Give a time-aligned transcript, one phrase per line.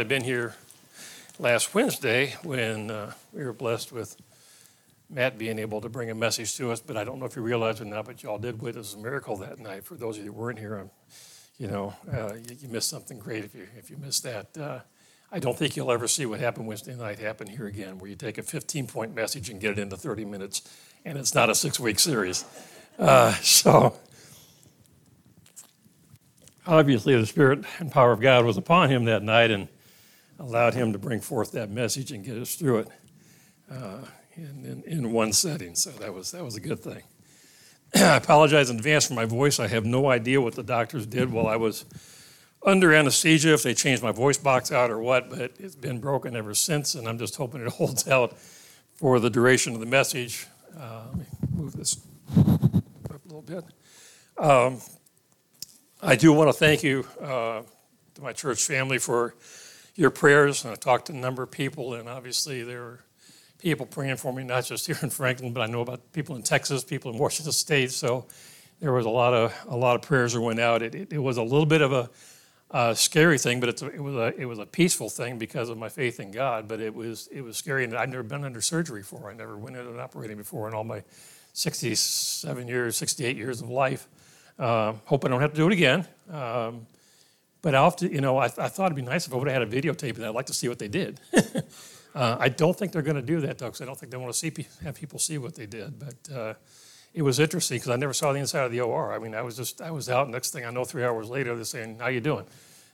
[0.00, 0.54] I've been here
[1.40, 4.16] last Wednesday when uh, we were blessed with
[5.10, 7.42] Matt being able to bring a message to us, but I don't know if you
[7.42, 9.84] realize or not, but y'all did witness a miracle that night.
[9.84, 10.90] For those of you who weren't here, um,
[11.58, 14.56] you know, uh, you, you, missed something great if you, if you missed that.
[14.56, 14.78] Uh,
[15.32, 18.14] I don't think you'll ever see what happened Wednesday night happen here again, where you
[18.14, 20.62] take a 15 point message and get it into 30 minutes,
[21.04, 22.44] and it's not a six week series.
[23.00, 23.96] Uh, so,
[26.68, 29.66] obviously, the Spirit and power of God was upon him that night, and
[30.38, 32.88] allowed him to bring forth that message and get us through it
[33.70, 33.98] uh,
[34.36, 35.74] in, in, in, one setting.
[35.74, 37.02] So that was, that was a good thing.
[37.94, 39.58] I apologize in advance for my voice.
[39.58, 41.84] I have no idea what the doctors did while I was
[42.64, 46.34] under anesthesia, if they changed my voice box out or what, but it's been broken
[46.34, 48.38] ever since, and I'm just hoping it holds out
[48.94, 50.46] for the duration of the message.
[50.76, 51.96] Uh, let me move this
[52.36, 53.64] up a little bit.
[54.36, 54.80] Um,
[56.02, 57.62] I do want to thank you uh,
[58.14, 59.34] to my church family for
[59.98, 60.64] your prayers.
[60.64, 63.00] And I talked to a number of people, and obviously there were
[63.58, 66.42] people praying for me, not just here in Franklin, but I know about people in
[66.42, 67.90] Texas, people in Washington State.
[67.90, 68.24] So
[68.80, 70.82] there was a lot of a lot of prayers that went out.
[70.82, 72.08] It, it, it was a little bit of a,
[72.70, 75.76] a scary thing, but a, it was a it was a peaceful thing because of
[75.76, 76.68] my faith in God.
[76.68, 79.28] But it was it was scary, and I'd never been under surgery before.
[79.28, 81.02] I never went into an operating before in all my
[81.54, 84.06] 67 years, 68 years of life.
[84.60, 86.06] Uh, hope I don't have to do it again.
[86.30, 86.86] Um,
[87.68, 89.60] but I often, you know, I, I thought it'd be nice if I would have
[89.60, 91.20] had a videotape and I'd like to see what they did.
[92.14, 94.16] uh, I don't think they're going to do that though, because I don't think they
[94.16, 94.50] want to see
[94.82, 95.98] have people see what they did.
[95.98, 96.54] But uh,
[97.12, 99.12] it was interesting because I never saw the inside of the OR.
[99.12, 100.30] I mean, I was just I was out.
[100.30, 102.46] Next thing I know, three hours later, they're saying, "How you doing?"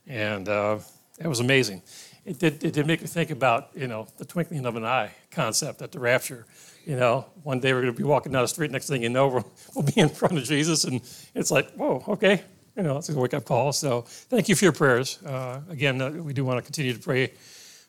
[0.09, 0.81] And uh,
[1.21, 1.81] it was amazing.
[2.25, 5.13] It did, it did make me think about you know the twinkling of an eye
[5.31, 6.47] concept at the rapture.
[6.85, 8.73] You know, one day we're going to be walking down the street.
[8.73, 9.45] Next thing you know,
[9.77, 11.01] we'll be in front of Jesus, and
[11.33, 12.43] it's like, whoa, okay,
[12.77, 13.73] you know, it's a wake up call.
[13.73, 15.23] So thank you for your prayers.
[15.23, 17.33] Uh, again, uh, we do want to continue to pray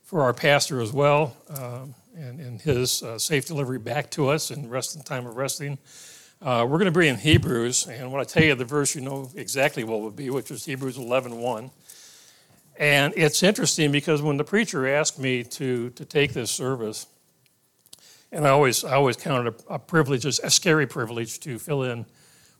[0.04, 4.52] for our pastor as well um, and, and his uh, safe delivery back to us
[4.52, 5.78] and rest in time of resting.
[6.42, 9.02] Uh, we're going to be in Hebrews, and when I tell you the verse, you
[9.02, 11.72] know exactly what it would be, which is Hebrews 11 1.
[12.78, 17.08] And it's interesting because when the preacher asked me to, to take this service,
[18.32, 22.06] and I always, I always counted a, a privilege, a scary privilege to fill in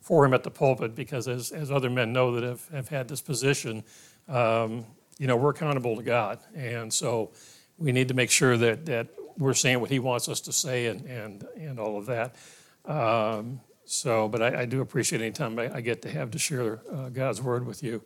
[0.06, 3.08] for him at the pulpit because, as, as other men know that have, have had
[3.08, 3.84] this position,
[4.28, 4.86] um,
[5.18, 6.38] you know, we're accountable to God.
[6.54, 7.32] And so
[7.80, 10.86] we need to make sure that, that we're saying what he wants us to say
[10.86, 12.36] and, and, and all of that.
[12.86, 16.40] Um, so, but I, I, do appreciate any time I, I, get to have to
[16.40, 18.04] share uh, God's word with you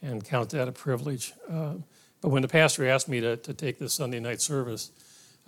[0.00, 1.34] and count that a privilege.
[1.50, 1.74] Uh,
[2.22, 4.90] but when the pastor asked me to, to take this Sunday night service,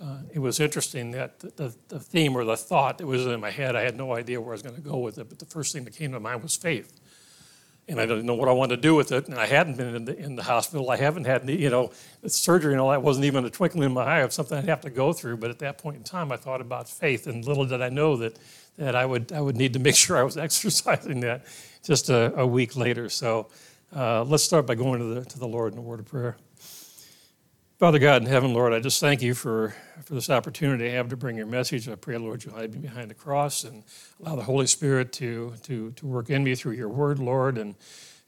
[0.01, 3.39] uh, it was interesting that the, the, the, theme or the thought that was in
[3.39, 5.39] my head, I had no idea where I was going to go with it, but
[5.39, 6.99] the first thing that came to mind was faith.
[7.87, 9.27] And I didn't know what I wanted to do with it.
[9.27, 10.89] And I hadn't been in the, in the hospital.
[10.89, 11.91] I haven't had, you know,
[12.25, 14.81] surgery and all that wasn't even a twinkling in my eye of something I'd have
[14.81, 15.37] to go through.
[15.37, 17.27] But at that point in time, I thought about faith.
[17.27, 18.39] And little did I know that,
[18.77, 21.45] that I, would, I would need to make sure I was exercising that
[21.83, 23.07] just a, a week later.
[23.07, 23.49] So
[23.95, 26.37] uh, let's start by going to the, to the Lord in a word of prayer.
[27.77, 29.75] Father God in heaven, Lord, I just thank you for,
[30.05, 31.89] for this opportunity I have to bring your message.
[31.89, 33.83] I pray, Lord, you hide me behind the cross and
[34.21, 37.57] allow the Holy Spirit to, to, to work in me through your word, Lord.
[37.57, 37.75] And,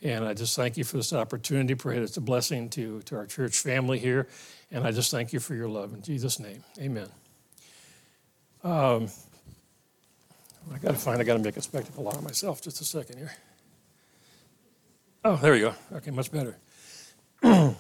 [0.01, 1.75] and I just thank you for this opportunity.
[1.75, 4.27] Pray that it's a blessing to, to our church family here.
[4.69, 5.93] And I just thank you for your love.
[5.93, 7.07] In Jesus' name, amen.
[8.65, 9.07] Um,
[10.73, 12.61] I got to find, I got to make a spectacle out of myself.
[12.61, 13.31] Just a second here.
[15.23, 15.73] Oh, there we go.
[15.93, 16.57] Okay, much better.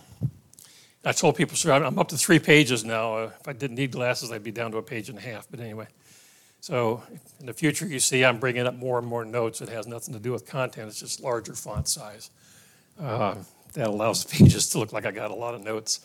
[1.05, 3.15] I told people, sir, I'm up to three pages now.
[3.15, 5.47] Uh, if I didn't need glasses, I'd be down to a page and a half.
[5.49, 5.87] But anyway,
[6.59, 7.03] so
[7.39, 9.61] in the future, you see I'm bringing up more and more notes.
[9.61, 12.29] It has nothing to do with content, it's just larger font size.
[12.99, 13.35] Uh,
[13.73, 16.01] that allows pages to look like I got a lot of notes.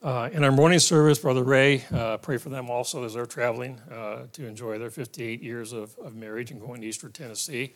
[0.00, 3.80] Uh, in our morning service, Brother Ray, uh, pray for them also as they're traveling
[3.90, 7.74] uh, to enjoy their 58 years of, of marriage and going to Eastern Tennessee.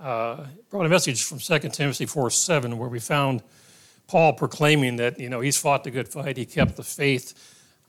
[0.00, 3.44] Uh, brought a message from 2 Timothy 4 7, where we found
[4.06, 7.34] Paul proclaiming that, you know, he's fought the good fight, he kept the faith,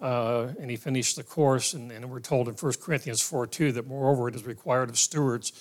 [0.01, 1.73] uh, and he finished the course.
[1.73, 4.97] And, and, we're told in 1 Corinthians 4 2 that moreover it is required of
[4.97, 5.51] stewards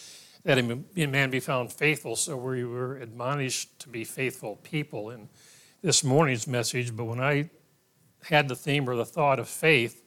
[0.44, 2.16] that a man be found faithful.
[2.16, 5.28] So we were admonished to be faithful people in
[5.82, 6.94] this morning's message.
[6.96, 7.50] But when I
[8.24, 10.02] had the theme or the thought of faith,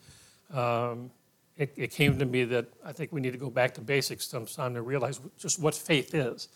[0.53, 1.11] um,
[1.57, 4.27] it, it, came to me that I think we need to go back to basics
[4.27, 6.49] sometime to realize just what faith is.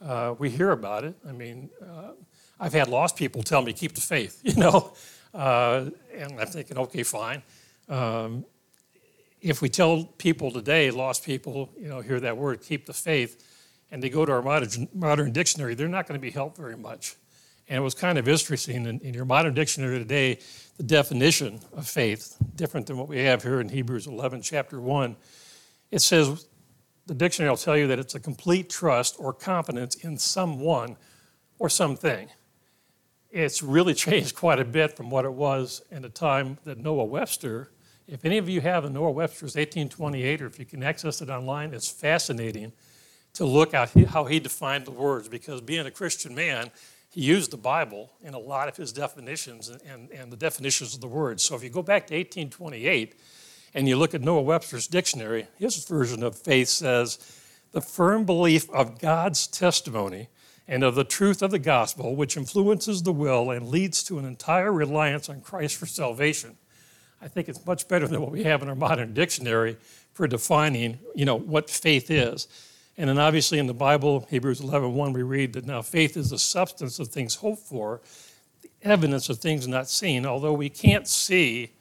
[0.00, 1.14] Uh, we hear about it.
[1.28, 2.12] I mean, uh,
[2.60, 4.92] I've had lost people tell me, keep the faith, you know,
[5.34, 7.42] uh, and I'm thinking, okay, fine.
[7.88, 8.44] Um,
[9.40, 13.44] if we tell people today, lost people, you know, hear that word, keep the faith,
[13.90, 16.76] and they go to our modern, modern dictionary, they're not going to be helped very
[16.76, 17.14] much.
[17.68, 20.38] And it was kind of interesting in, in your modern dictionary today,
[20.76, 25.16] the definition of faith, different than what we have here in Hebrews 11, chapter 1.
[25.90, 26.46] It says,
[27.06, 30.96] the dictionary will tell you that it's a complete trust or confidence in someone
[31.58, 32.28] or something.
[33.30, 37.04] It's really changed quite a bit from what it was in the time that Noah
[37.04, 37.70] Webster,
[38.06, 41.28] if any of you have a Noah Webster's 1828, or if you can access it
[41.28, 42.72] online, it's fascinating
[43.34, 46.70] to look at how he defined the words because being a Christian man,
[47.10, 50.94] he used the Bible in a lot of his definitions and, and, and the definitions
[50.94, 51.42] of the words.
[51.42, 53.20] So if you go back to 1828
[53.74, 57.18] and you look at Noah Webster's dictionary, his version of faith says,
[57.72, 60.28] the firm belief of God's testimony
[60.68, 64.26] and of the truth of the gospel, which influences the will and leads to an
[64.26, 66.58] entire reliance on Christ for salvation.
[67.22, 69.78] I think it's much better than what we have in our modern dictionary
[70.12, 72.46] for defining, you know, what faith is.
[72.98, 76.30] And then obviously in the Bible, Hebrews 11, 1, we read that now faith is
[76.30, 78.02] the substance of things hoped for,
[78.62, 80.26] the evidence of things not seen.
[80.26, 81.72] Although we can't see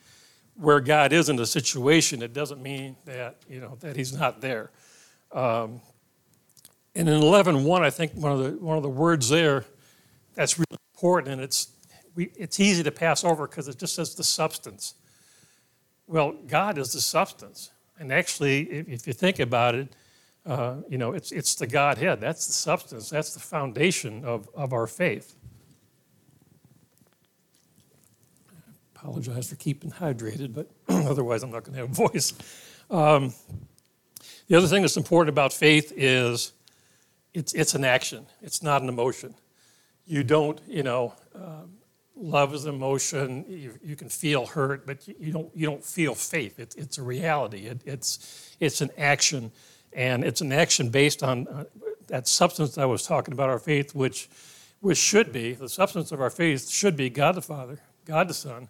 [0.55, 4.41] where God is in a situation, it doesn't mean that, you know, that he's not
[4.41, 4.71] there.
[5.31, 5.81] Um,
[6.97, 9.65] and in 11.1, I think one of the, one of the words there
[10.33, 11.69] that's really important, and it's,
[12.15, 14.95] we, it's easy to pass over because it just says the substance.
[16.07, 17.69] Well, God is the substance.
[17.99, 19.95] And actually, if, if you think about it,
[20.43, 22.19] uh, you know, it's, it's the Godhead.
[22.19, 23.11] That's the substance.
[23.11, 25.35] That's the foundation of, of our faith.
[28.49, 28.53] I
[28.95, 32.33] apologize for keeping hydrated, but otherwise I'm not going to have a voice.
[32.89, 33.35] Um,
[34.47, 36.53] the other thing that's important about faith is
[37.37, 38.25] it's, it's an action.
[38.41, 39.35] It's not an emotion.
[40.07, 41.77] You don't, you know, um,
[42.15, 43.45] love is emotion.
[43.47, 46.59] You, you, can feel hurt, but you don't, you don't feel faith.
[46.59, 47.67] It, it's a reality.
[47.67, 49.51] It, it's, it's an action.
[49.93, 51.65] And it's an action based on uh,
[52.07, 54.29] that substance I was talking about, our faith, which,
[54.79, 58.33] which should be, the substance of our faith should be God the Father, God the
[58.33, 58.67] Son,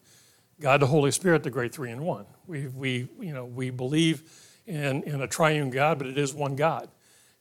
[0.59, 2.25] God the Holy Spirit, the great three in one.
[2.47, 4.23] We, we, you know, we believe
[4.65, 6.89] in, in a triune God, but it is one God.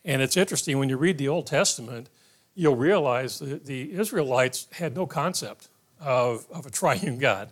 [0.06, 2.08] And it's interesting, when you read the Old Testament,
[2.54, 5.68] you'll realize that the Israelites had no concept
[6.00, 7.50] of, of a triune God.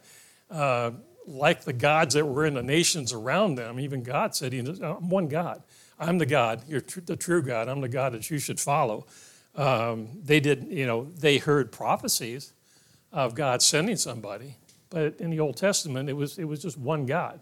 [0.50, 0.92] Uh,
[1.26, 5.26] like the gods that were in the nations around them, even God said, I'm one
[5.26, 5.62] God.
[5.98, 7.68] I'm the God, you're tr- the true God.
[7.68, 9.06] I'm the God that you should follow.
[9.56, 12.52] Um, they did, you know, they heard prophecies
[13.12, 14.56] of God sending somebody,
[14.90, 17.40] but in the Old Testament, it was it was just one God.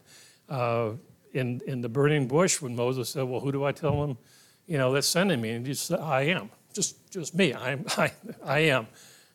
[0.49, 0.93] Uh,
[1.33, 4.19] in in the burning bush, when Moses said, "Well, who do I tell him,
[4.67, 7.55] you know, that's sending me?" and said, "I am." Just just me.
[7.55, 8.13] I'm I
[8.45, 8.87] I am,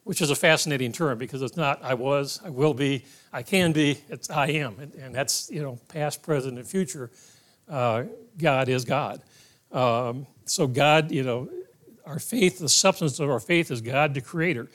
[0.03, 3.71] which is a fascinating term because it's not I was, I will be, I can
[3.71, 3.99] be.
[4.09, 7.11] It's I am, and, and that's you know past, present, and future
[7.69, 8.03] uh,
[8.37, 9.21] God is God.
[9.71, 11.49] Um, so, God, you know,
[12.05, 14.69] our faith, the substance of our faith is God, the Creator.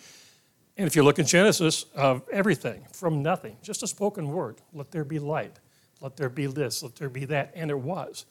[0.76, 4.90] And if you look in Genesis, of everything from nothing, just a spoken word, let
[4.90, 5.58] there be light,
[6.00, 8.26] let there be this, let there be that, and it was.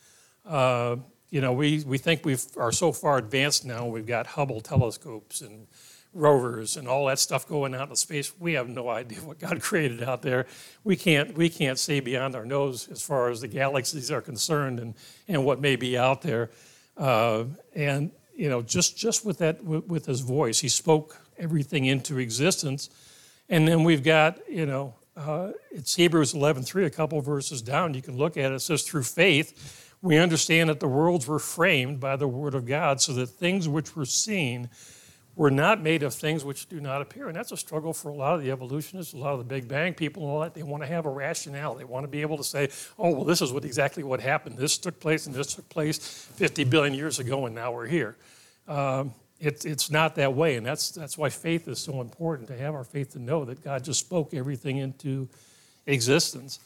[0.46, 0.98] Uh,
[1.32, 5.42] you know, we, we think we are so far advanced now, we've got Hubble telescopes
[5.42, 5.66] and
[6.14, 8.34] rovers and all that stuff going out in space.
[8.38, 10.46] We have no idea what God created out there.
[10.84, 14.80] We can't, we can't see beyond our nose as far as the galaxies are concerned
[14.80, 14.94] and,
[15.30, 16.52] and what may be out there.
[16.98, 21.86] Uh, and, you know, just, just with that, with, with his voice, he spoke everything
[21.86, 22.90] into existence.
[23.48, 27.94] And then we've got, you know, uh, it's Hebrews 11:3, a couple verses down.
[27.94, 28.56] You can look at it.
[28.56, 32.66] It says, "Through faith, we understand that the worlds were framed by the word of
[32.66, 34.70] God, so that things which were seen
[35.36, 37.28] we're not made of things which do not appear.
[37.28, 39.68] And that's a struggle for a lot of the evolutionists, a lot of the Big
[39.68, 40.54] Bang people, and all that.
[40.54, 41.76] They want to have a rationale.
[41.76, 44.58] They want to be able to say, oh, well, this is what exactly what happened.
[44.58, 48.18] This took place and this took place 50 billion years ago, and now we're here.
[48.68, 50.58] Um, it, it's not that way.
[50.58, 53.64] And that's, that's why faith is so important to have our faith to know that
[53.64, 55.30] God just spoke everything into
[55.88, 56.60] existence.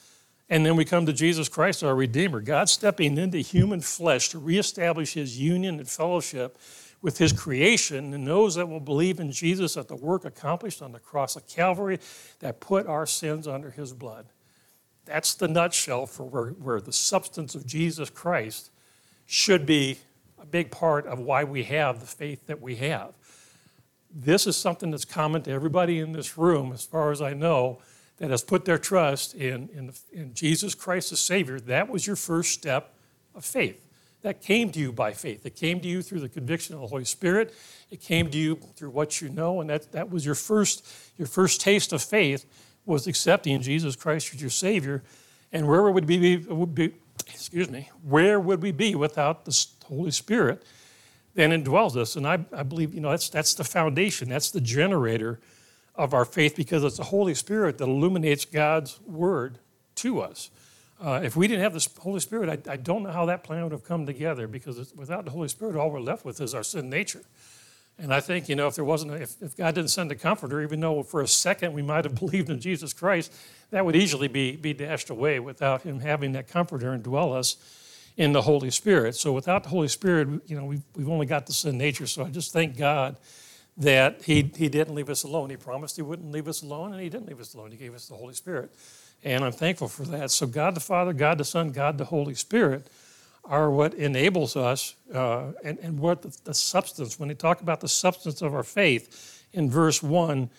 [0.49, 2.39] And then we come to Jesus Christ, our Redeemer.
[2.39, 6.57] God stepping into human flesh to reestablish his union and fellowship
[7.01, 10.91] with his creation and those that will believe in Jesus at the work accomplished on
[10.91, 11.99] the cross of Calvary
[12.39, 14.27] that put our sins under his blood.
[15.05, 18.71] That's the nutshell for where, where the substance of Jesus Christ
[19.25, 19.97] should be
[20.39, 23.13] a big part of why we have the faith that we have.
[24.13, 27.79] This is something that's common to everybody in this room, as far as I know,
[28.17, 31.59] that has put their trust in, in, in Jesus Christ as Savior.
[31.59, 32.93] That was your first step
[33.33, 33.85] of faith
[34.25, 35.45] that came to you by faith.
[35.45, 37.53] It came to you through the conviction of the Holy Spirit.
[37.91, 40.83] It came to you through what you know, and that, that was your first,
[41.15, 42.43] your first taste of faith
[42.87, 45.03] was accepting Jesus Christ as your Savior.
[45.53, 46.93] And where would we be, would be
[47.29, 50.63] excuse me, where would we be without the Holy Spirit
[51.35, 52.15] that indwells us?
[52.15, 55.39] And I, I believe, you know, that's, that's the foundation, that's the generator
[55.97, 59.59] of our faith because it's the Holy Spirit that illuminates God's word
[59.95, 60.49] to us.
[61.01, 63.63] Uh, if we didn't have the Holy Spirit, I, I, don't know how that plan
[63.63, 66.63] would have come together because without the Holy Spirit, all we're left with is our
[66.63, 67.21] sin nature.
[67.97, 70.15] And I think, you know, if there wasn't, a, if, if God didn't send a
[70.15, 73.33] comforter, even though for a second we might have believed in Jesus Christ,
[73.71, 77.57] that would easily be, be dashed away without Him having that comforter and dwell us
[78.17, 79.15] in the Holy Spirit.
[79.15, 82.07] So without the Holy Spirit, you know, we've, we've only got the sin nature.
[82.07, 83.17] So I just thank God
[83.77, 85.49] that he, he didn't leave us alone.
[85.49, 87.71] He promised He wouldn't leave us alone, and He didn't leave us alone.
[87.71, 88.73] He gave us the Holy Spirit.
[89.23, 90.31] And I'm thankful for that.
[90.31, 92.87] So God the Father, God the Son, God the Holy Spirit
[93.43, 97.79] are what enables us uh, and, and what the, the, substance, when they talk about
[97.79, 100.49] the substance of our faith in verse 1,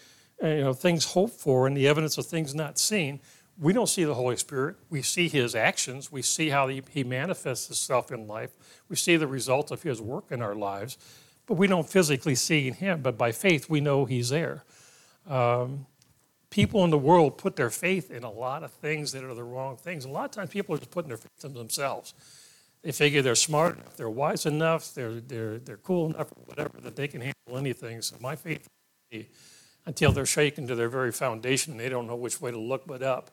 [0.43, 3.21] uh, you know, things hoped for and the evidence of things not seen,
[3.59, 4.77] we don't see the Holy Spirit.
[4.91, 6.13] We see his actions.
[6.13, 8.51] We see how he, he manifests himself in life.
[8.89, 10.99] We see the result of his work in our lives,
[11.47, 13.03] but we don't physically see him.
[13.03, 14.65] But by faith, we know he's there.
[15.29, 15.87] Um,
[16.51, 19.45] people in the world put their faith in a lot of things that are the
[19.45, 20.05] wrong things.
[20.05, 22.15] A lot of times people are just putting their faith in themselves.
[22.83, 26.95] They figure they're smart enough, they're wise enough, they're, they're, they're cool enough, whatever, that
[26.95, 28.01] they can handle anything.
[28.03, 28.69] So my faith
[29.87, 33.03] until they're shaken to their very foundation they don't know which way to look but
[33.03, 33.31] up.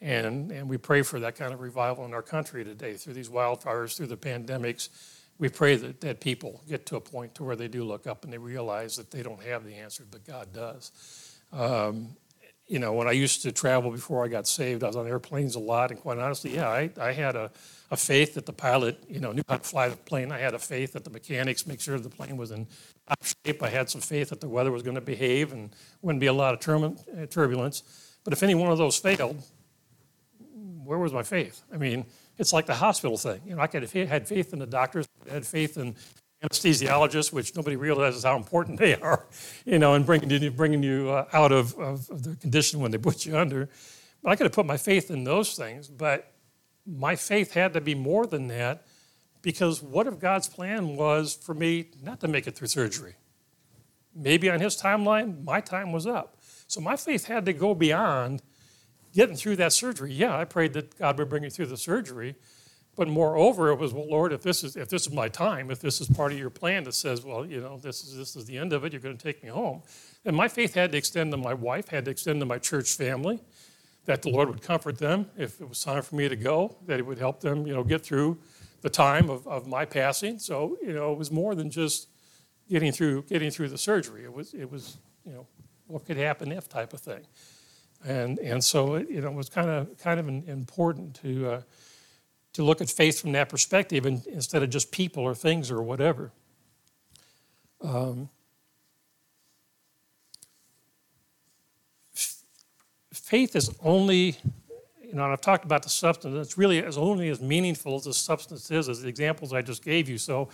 [0.00, 3.28] And, and we pray for that kind of revival in our country today through these
[3.28, 4.90] wildfires, through the pandemics.
[5.38, 8.24] We pray that, that people get to a point to where they do look up
[8.24, 11.38] and they realize that they don't have the answer, but God does.
[11.52, 12.16] Um,
[12.68, 15.54] you know, when I used to travel before I got saved, I was on airplanes
[15.54, 17.50] a lot, and quite honestly, yeah, I, I had a,
[17.90, 20.30] a faith that the pilot, you know, knew how to fly the plane.
[20.30, 22.66] I had a faith that the mechanics make sure the plane was in
[23.08, 23.62] top shape.
[23.62, 26.32] I had some faith that the weather was going to behave and wouldn't be a
[26.32, 27.82] lot of turbulence.
[28.22, 29.42] But if any one of those failed,
[30.84, 31.62] where was my faith?
[31.72, 32.04] I mean,
[32.38, 33.40] it's like the hospital thing.
[33.44, 35.96] You know, I could have had faith in the doctors, had faith in
[36.42, 39.26] anesthesiologists, which nobody realizes how important they are,
[39.64, 42.90] you know, in bringing you, bringing you uh, out of, of, of the condition when
[42.90, 43.68] they put you under.
[44.22, 46.32] But I could have put my faith in those things, but
[46.86, 48.86] my faith had to be more than that
[49.42, 53.16] because what if God's plan was for me not to make it through surgery?
[54.14, 56.38] Maybe on his timeline, my time was up.
[56.66, 58.42] So my faith had to go beyond
[59.18, 60.12] getting through that surgery.
[60.12, 62.36] Yeah, I prayed that God would bring me through the surgery,
[62.94, 65.80] but moreover, it was, well, Lord, if this is if this is my time, if
[65.80, 68.44] this is part of your plan that says, well, you know, this is this is
[68.44, 69.82] the end of it, you're going to take me home,
[70.24, 72.94] And my faith had to extend to my wife, had to extend to my church
[72.94, 73.40] family,
[74.04, 77.00] that the Lord would comfort them if it was time for me to go, that
[77.00, 78.38] it would help them, you know, get through
[78.82, 80.38] the time of, of my passing.
[80.38, 82.06] So, you know, it was more than just
[82.70, 84.22] getting through getting through the surgery.
[84.22, 85.48] It was it was, you know,
[85.88, 87.26] what could happen if type of thing.
[88.04, 91.62] And and so it, you know, it was kind of kind of important to uh,
[92.52, 95.82] to look at faith from that perspective and, instead of just people or things or
[95.82, 96.32] whatever.
[97.80, 98.28] Um,
[103.12, 104.36] faith is only,
[105.02, 108.04] you know, and I've talked about the substance, it's really as only as meaningful as
[108.04, 110.18] the substance is, as the examples I just gave you.
[110.18, 110.48] So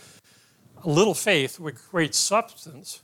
[0.82, 3.02] a little faith with great substance,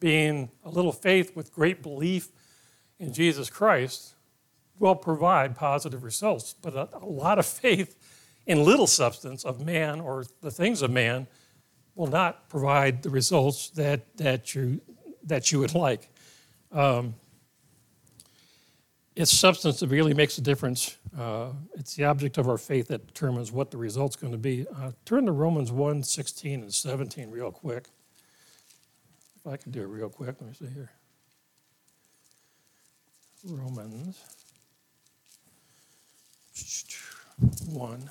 [0.00, 2.28] being a little faith with great belief
[2.98, 4.14] in Jesus Christ,
[4.78, 6.54] will provide positive results.
[6.60, 7.96] But a, a lot of faith
[8.46, 11.26] in little substance of man or the things of man
[11.94, 14.80] will not provide the results that, that, you,
[15.24, 16.08] that you would like.
[16.72, 17.14] Um,
[19.14, 20.96] it's substance that really makes a difference.
[21.16, 24.66] Uh, it's the object of our faith that determines what the result's going to be.
[24.76, 27.88] Uh, turn to Romans 1 16 and 17 real quick.
[29.36, 30.90] If I can do it real quick, let me see here.
[33.46, 34.18] Romans
[37.66, 38.10] 1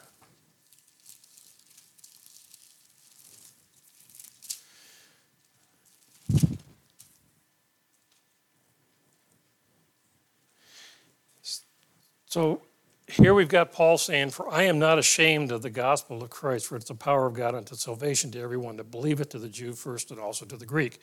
[12.28, 12.62] So
[13.08, 16.66] here we've got Paul saying, For I am not ashamed of the gospel of Christ,
[16.68, 19.74] for it's the power of God unto salvation to everyone that believeth, to the Jew
[19.74, 21.00] first and also to the Greek.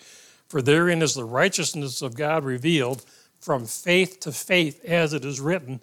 [0.49, 3.05] For therein is the righteousness of God revealed
[3.41, 5.81] from faith to faith, as it is written,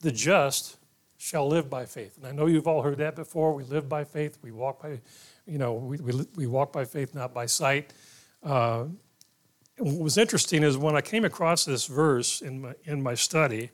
[0.00, 0.76] the just
[1.16, 2.16] shall live by faith.
[2.16, 3.52] And I know you've all heard that before.
[3.52, 4.38] We live by faith.
[4.42, 5.00] We walk by,
[5.46, 7.92] you know, we, we, we walk by faith, not by sight.
[8.42, 8.84] Uh,
[9.78, 13.70] what was interesting is when I came across this verse in my, in my study,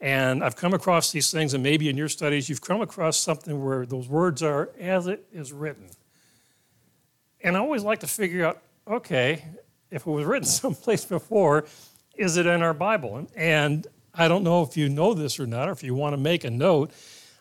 [0.00, 3.64] and I've come across these things, and maybe in your studies, you've come across something
[3.64, 5.88] where those words are as it is written.
[7.42, 9.42] And I always like to figure out okay,
[9.90, 11.64] if it was written someplace before,
[12.16, 13.26] is it in our Bible?
[13.34, 16.20] And I don't know if you know this or not, or if you want to
[16.20, 16.92] make a note.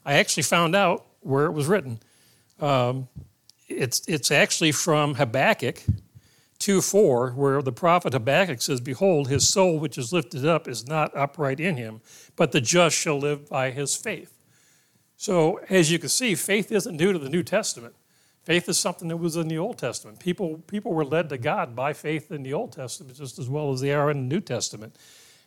[0.06, 2.00] I actually found out where it was written.
[2.60, 3.08] Um,
[3.68, 5.84] it's, it's actually from Habakkuk
[6.60, 10.88] 2 4, where the prophet Habakkuk says, Behold, his soul which is lifted up is
[10.88, 12.02] not upright in him,
[12.36, 14.34] but the just shall live by his faith.
[15.18, 17.96] So, as you can see, faith isn't new to the New Testament.
[18.44, 20.20] Faith is something that was in the Old Testament.
[20.20, 23.72] People, people were led to God by faith in the Old Testament just as well
[23.72, 24.98] as they are in the New Testament.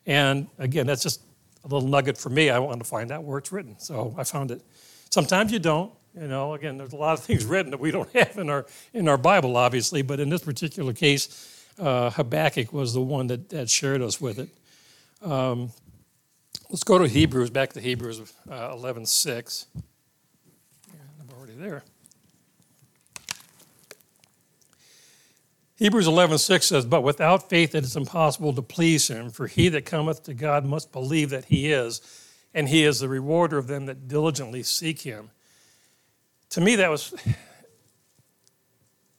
[0.07, 1.21] And again, that's just
[1.65, 2.49] a little nugget for me.
[2.49, 3.79] I wanted to find out where it's written.
[3.79, 4.63] So I found it.
[5.11, 5.93] Sometimes you don't.
[6.19, 8.65] You know, again, there's a lot of things written that we don't have in our
[8.95, 13.51] in our Bible, obviously, but in this particular case, uh, Habakkuk was the one that,
[13.51, 14.49] that shared us with it.
[15.23, 15.71] Um,
[16.71, 19.67] let's go to Hebrews, back to Hebrews uh, 11 6.
[20.95, 21.83] I'm already there.
[25.77, 29.85] Hebrews 11:6 says, "But without faith it is impossible to please him, for he that
[29.85, 32.01] cometh to God must believe that he is,
[32.55, 35.31] and he is the rewarder of them that diligently seek him."
[36.51, 37.15] To me that was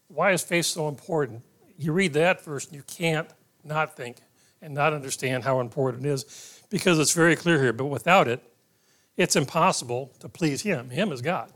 [0.07, 1.43] why is faith so important?
[1.77, 3.29] You read that verse and you can't
[3.63, 4.17] not think
[4.59, 8.41] and not understand how important it is because it's very clear here, but without it
[9.15, 10.89] it's impossible to please him.
[10.89, 11.53] Him is God.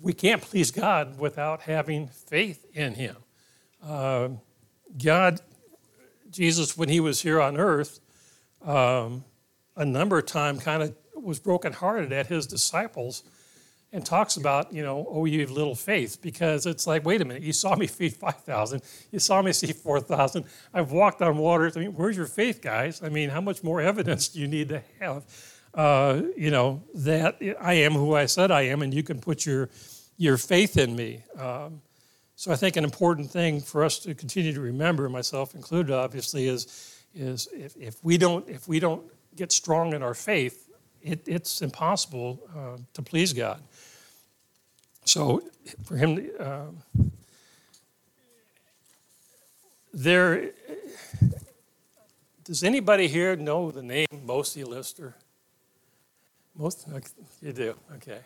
[0.00, 3.16] We can't please God without having faith in him.
[3.84, 4.28] Uh,
[5.02, 5.40] God,
[6.30, 8.00] Jesus, when he was here on earth,
[8.62, 9.24] um,
[9.76, 13.22] a number of times kind of was brokenhearted at his disciples
[13.92, 17.24] and talks about, you know, oh, you have little faith, because it's like, wait a
[17.24, 20.44] minute, you saw me feed 5,000, you saw me see 4,000,
[20.74, 21.72] I've walked on water.
[21.74, 23.02] I mean, where's your faith, guys?
[23.02, 25.24] I mean, how much more evidence do you need to have,
[25.74, 29.46] uh, you know, that I am who I said I am, and you can put
[29.46, 29.70] your,
[30.18, 31.22] your faith in me?
[31.38, 31.80] Um,
[32.38, 36.46] so I think an important thing for us to continue to remember, myself included, obviously,
[36.46, 39.02] is is if, if we don't if we don't
[39.34, 40.70] get strong in our faith,
[41.02, 43.60] it, it's impossible uh, to please God.
[45.04, 45.42] So
[45.82, 46.66] for him, uh,
[49.92, 50.52] there.
[52.44, 55.16] Does anybody here know the name Mosie Lister?
[56.54, 56.86] Most
[57.42, 57.74] you do.
[57.96, 58.20] Okay.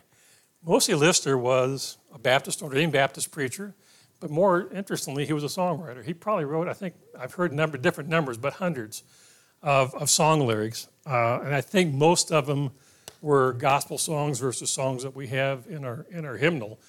[0.63, 3.73] Mosie Lister was a Baptist ordained Baptist preacher
[4.23, 6.01] but more interestingly, he was a songwriter.
[6.01, 9.03] He probably wrote, I think, I've heard number, different numbers, but hundreds
[9.61, 10.87] of, of song lyrics.
[11.05, 12.71] Uh, and I think most of them
[13.21, 16.79] were gospel songs versus songs that we have in our, in our hymnal.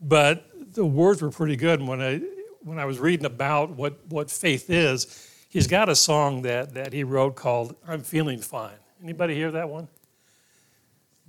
[0.00, 1.82] But the words were pretty good.
[1.82, 2.22] When I,
[2.62, 6.94] when I was reading about what, what faith is, he's got a song that, that
[6.94, 8.78] he wrote called I'm Feeling Fine.
[9.02, 9.88] Anybody hear that one?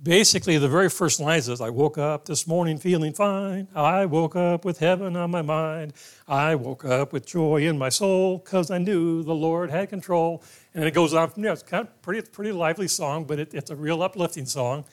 [0.02, 3.68] Basically the very first line says, I woke up this morning feeling fine.
[3.74, 5.92] I woke up with heaven on my mind.
[6.26, 10.42] I woke up with joy in my soul because I knew the Lord had control.
[10.74, 11.52] And it goes on from there.
[11.52, 14.84] It's kind of pretty, pretty lively song, but it, it's a real uplifting song.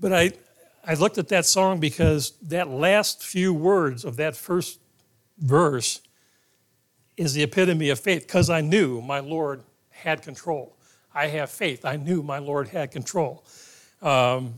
[0.00, 0.32] But I,
[0.86, 4.80] I looked at that song because that last few words of that first
[5.38, 6.00] verse
[7.16, 10.76] is the epitome of faith because I knew my Lord had control.
[11.14, 11.84] I have faith.
[11.84, 13.44] I knew my Lord had control.
[14.04, 14.54] Um,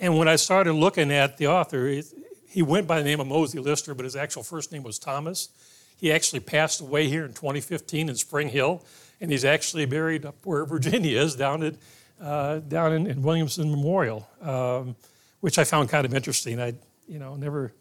[0.00, 2.00] and when I started looking at the author,
[2.48, 5.50] he went by the name of Mosie Lister, but his actual first name was Thomas.
[5.98, 8.82] He actually passed away here in 2015 in Spring Hill,
[9.20, 11.74] and he's actually buried up where Virginia is, down at
[12.18, 14.96] uh, down in, in, Williamson Memorial, um,
[15.40, 16.58] which I found kind of interesting.
[16.58, 16.72] I,
[17.06, 17.74] you know, never,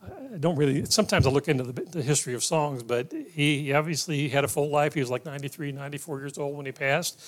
[0.00, 0.84] I don't really.
[0.84, 4.48] Sometimes I look into the, the history of songs, but he, he obviously had a
[4.48, 4.94] full life.
[4.94, 7.20] He was like 93, 94 years old when he passed.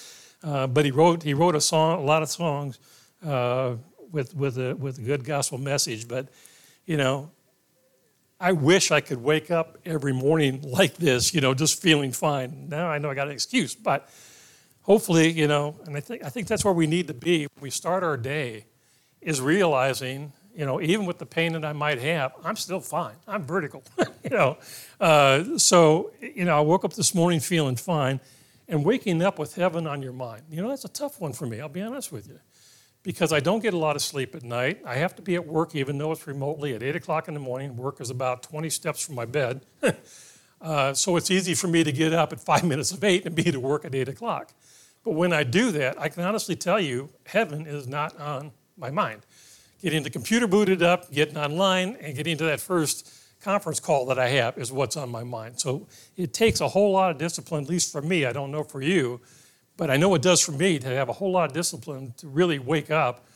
[0.42, 2.78] Uh, but he wrote he wrote a song, a lot of songs
[3.24, 3.74] uh,
[4.12, 6.06] with with a with a good gospel message.
[6.06, 6.28] But
[6.84, 7.30] you know,
[8.38, 12.68] I wish I could wake up every morning like this, you know, just feeling fine.
[12.68, 14.08] Now I know I got an excuse, but
[14.82, 17.46] hopefully, you know, and I think I think that's where we need to be.
[17.60, 18.66] we start our day,
[19.20, 23.16] is realizing, you know, even with the pain that I might have, I'm still fine.
[23.26, 23.82] I'm vertical,
[24.22, 24.58] you know.
[25.00, 28.20] Uh, so, you know, I woke up this morning feeling fine
[28.68, 30.42] and waking up with heaven on your mind.
[30.50, 32.40] You know, that's a tough one for me, I'll be honest with you,
[33.02, 34.80] because I don't get a lot of sleep at night.
[34.84, 37.40] I have to be at work, even though it's remotely, at 8 o'clock in the
[37.40, 37.76] morning.
[37.76, 39.64] Work is about 20 steps from my bed.
[40.60, 43.34] uh, so it's easy for me to get up at five minutes of 8 and
[43.34, 44.52] be to work at 8 o'clock.
[45.04, 48.90] But when I do that, I can honestly tell you, heaven is not on my
[48.90, 49.24] mind.
[49.80, 54.18] Getting the computer booted up, getting online, and getting to that first conference call that
[54.18, 55.60] I have is what's on my mind.
[55.60, 58.24] So it takes a whole lot of discipline, at least for me.
[58.24, 59.20] I don't know for you,
[59.76, 62.28] but I know it does for me to have a whole lot of discipline to
[62.28, 63.26] really wake up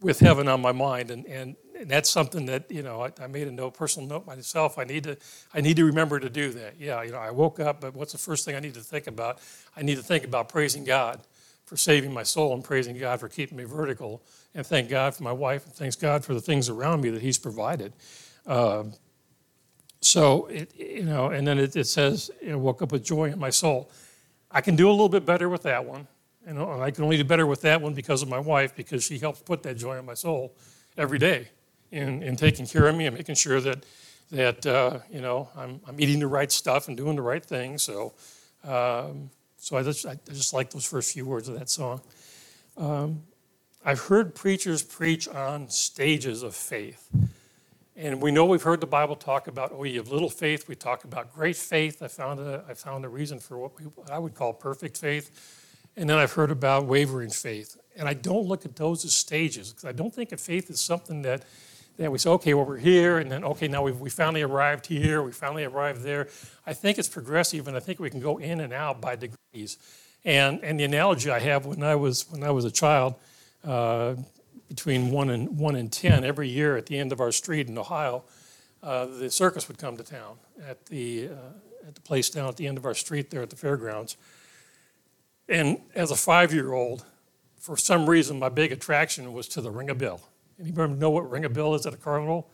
[0.00, 1.10] with heaven on my mind.
[1.10, 4.26] And, and, and that's something that, you know, I, I, made a note, personal note
[4.26, 4.78] myself.
[4.78, 5.16] I need to
[5.54, 6.74] I need to remember to do that.
[6.78, 9.06] Yeah, you know, I woke up, but what's the first thing I need to think
[9.06, 9.38] about?
[9.76, 11.20] I need to think about praising God
[11.64, 14.22] for saving my soul and praising God for keeping me vertical
[14.54, 17.22] and thank God for my wife and thanks God for the things around me that
[17.22, 17.92] He's provided.
[18.46, 18.84] Uh,
[20.02, 23.38] So it, you know, and then it, it says, know, woke up with joy in
[23.38, 23.90] my soul.
[24.50, 26.06] I can do a little bit better with that one.
[26.46, 28.74] You know, and I can only do better with that one because of my wife,
[28.74, 30.56] because she helps put that joy in my soul
[30.98, 31.48] every day
[31.92, 33.86] in, in taking care of me and making sure that,
[34.32, 37.78] that uh, you know, I'm, I'm eating the right stuff and doing the right thing.
[37.78, 38.12] So,
[38.64, 42.00] um, so I just, I just like those first few words of that song.
[42.76, 43.22] Um,
[43.84, 47.08] I've heard preachers preach on stages of faith.
[48.02, 50.66] And we know we've heard the Bible talk about, oh, you have little faith.
[50.66, 52.02] We talk about great faith.
[52.02, 55.86] I found a, I found a reason for what, we, I would call perfect faith.
[55.96, 57.76] And then I've heard about wavering faith.
[57.94, 60.80] And I don't look at those as stages because I don't think that faith is
[60.80, 61.44] something that,
[61.96, 64.86] that we say, okay, well, we're here, and then, okay, now we've, we finally arrived
[64.86, 66.26] here, we finally arrived there.
[66.66, 69.78] I think it's progressive, and I think we can go in and out by degrees.
[70.24, 73.14] And, and the analogy I have when I was, when I was a child,
[73.62, 74.16] uh,
[74.74, 77.76] between one and one and ten every year at the end of our street in
[77.76, 78.24] Ohio.
[78.82, 82.56] Uh, the circus would come to town at the uh, at the place down at
[82.56, 84.16] the end of our street there at the fairgrounds.
[85.46, 87.04] And as a five-year-old,
[87.58, 90.20] for some reason, my big attraction was to the ring a bell.
[90.58, 92.50] Anybody know what ring a bell is at a carnival?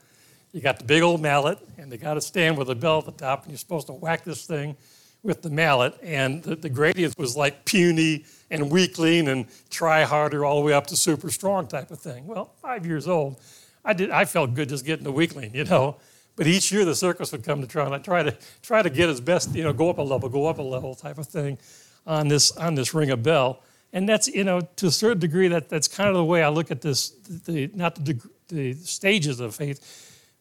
[0.53, 3.05] You got the big old mallet, and they got a stand with a bell at
[3.05, 4.77] the top, and you're supposed to whack this thing
[5.23, 5.95] with the mallet.
[6.03, 10.73] And the, the gradient was like puny and weakling and try harder all the way
[10.73, 12.27] up to super strong type of thing.
[12.27, 13.41] Well, five years old,
[13.85, 15.97] I did I felt good just getting the weakling, you know.
[16.37, 18.91] But each year the circus would come to try and I try to try to
[18.91, 21.27] get as best, you know, go up a level, go up a level type of
[21.27, 21.59] thing
[22.07, 23.63] on this on this ring of bell.
[23.93, 26.49] And that's, you know, to a certain degree that that's kind of the way I
[26.49, 27.11] look at this,
[27.47, 29.81] the not the, the stages of faith,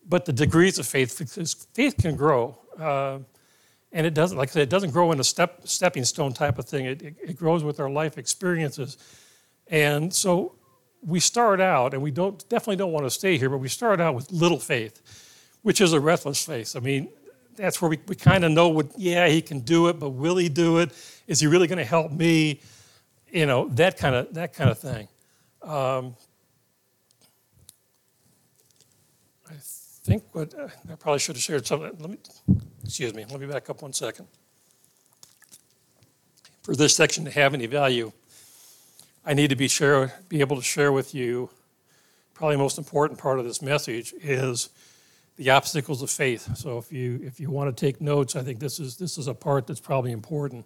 [0.08, 2.58] but the degrees of faith, because faith can grow.
[2.78, 3.20] Uh,
[3.91, 6.60] and it doesn't, like I said, it doesn't grow in a step, stepping stone type
[6.60, 6.86] of thing.
[6.86, 8.97] It, it, it grows with our life experiences.
[9.67, 10.56] And so
[11.02, 14.02] we start out, and we don't definitely don't want to stay here, but we start
[14.02, 15.02] out with little faith,
[15.62, 16.76] which is a restless faith.
[16.76, 17.10] I mean,
[17.56, 20.38] that's where we, we kind of know what, yeah, he can do it, but will
[20.38, 20.91] he do it?
[21.28, 22.62] Is he really going to help me?
[23.32, 25.08] You know, that kind of that kind of thing.
[25.62, 26.15] Um,
[30.08, 31.91] think what uh, I probably should have shared something.
[32.00, 32.17] Let me
[32.86, 34.28] Excuse me, let me back up one second.
[36.63, 38.13] For this section to have any value,
[39.26, 41.50] I need to be, share, be able to share with you
[42.34, 44.70] probably the most important part of this message is
[45.36, 46.56] the obstacles of faith.
[46.56, 49.28] So if you if you want to take notes, I think this is this is
[49.28, 50.65] a part that's probably important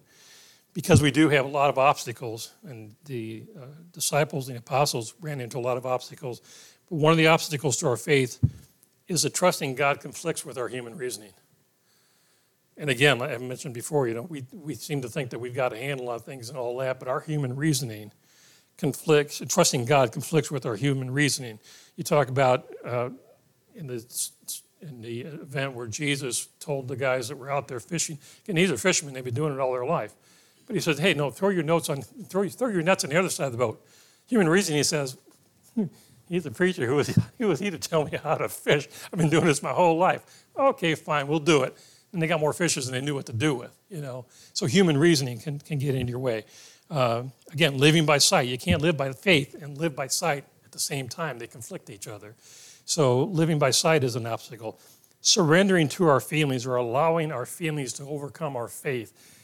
[0.74, 5.14] because we do have a lot of obstacles, and the uh, disciples and the apostles
[5.20, 6.40] ran into a lot of obstacles.
[6.88, 8.38] But one of the obstacles to our faith
[9.08, 11.32] is that trusting God conflicts with our human reasoning.
[12.76, 15.72] And again, I mentioned before, you know, we, we seem to think that we've got
[15.72, 18.12] a handle on things and all that, but our human reasoning
[18.78, 21.58] conflicts, trusting God conflicts with our human reasoning.
[21.96, 23.10] You talk about uh,
[23.74, 24.04] in, the,
[24.80, 28.70] in the event where Jesus told the guys that were out there fishing, and these
[28.70, 30.14] are fishermen, they've been doing it all their life.
[30.66, 33.18] But he says, hey, no, throw your notes on, throw, throw your nets on the
[33.18, 33.84] other side of the boat.
[34.26, 35.18] Human reasoning, he says,
[35.74, 35.84] hmm,
[36.32, 36.86] he's a preacher.
[37.38, 38.88] Who was, he to tell me how to fish?
[39.12, 40.44] I've been doing this my whole life.
[40.58, 41.76] Okay, fine, we'll do it
[42.12, 44.26] and they got more fishes than they knew what to do with, you know.
[44.52, 46.44] So human reasoning can, can get in your way.
[46.90, 48.48] Uh, again, living by sight.
[48.48, 51.38] You can't live by faith and live by sight at the same time.
[51.38, 52.34] They conflict each other.
[52.84, 54.78] So living by sight is an obstacle.
[55.22, 59.41] Surrendering to our feelings or allowing our feelings to overcome our faith.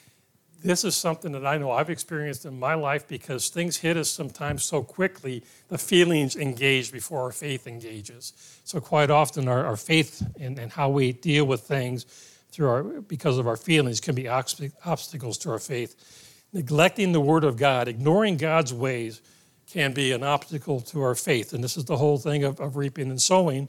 [0.63, 4.11] This is something that I know I've experienced in my life because things hit us
[4.11, 8.33] sometimes so quickly, the feelings engage before our faith engages.
[8.65, 12.07] So, quite often, our, our faith and, and how we deal with things
[12.51, 16.45] through our, because of our feelings can be obstacles to our faith.
[16.53, 19.21] Neglecting the Word of God, ignoring God's ways,
[19.69, 21.53] can be an obstacle to our faith.
[21.53, 23.69] And this is the whole thing of, of reaping and sowing.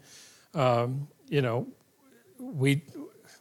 [0.56, 1.68] Um, you know,
[2.40, 2.82] we,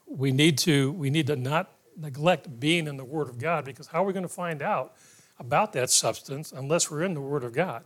[0.06, 3.88] we, need to, we need to not neglect being in the Word of God because
[3.88, 4.94] how are we going to find out
[5.38, 7.84] about that substance unless we're in the Word of God?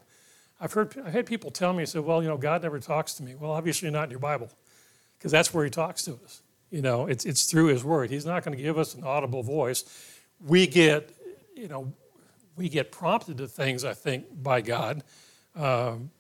[0.61, 3.23] I've heard I've had people tell me, say, well, you know, God never talks to
[3.23, 3.35] me.
[3.35, 4.51] Well, obviously not in your Bible
[5.19, 6.43] because that's where He talks to us.
[6.71, 8.11] You know, it's, it's through His Word.
[8.11, 9.85] He's not going to give us an audible voice.
[10.45, 11.11] We get,
[11.55, 11.93] you know,
[12.57, 15.03] we get prompted to things, I think, by God.
[15.57, 16.11] Um,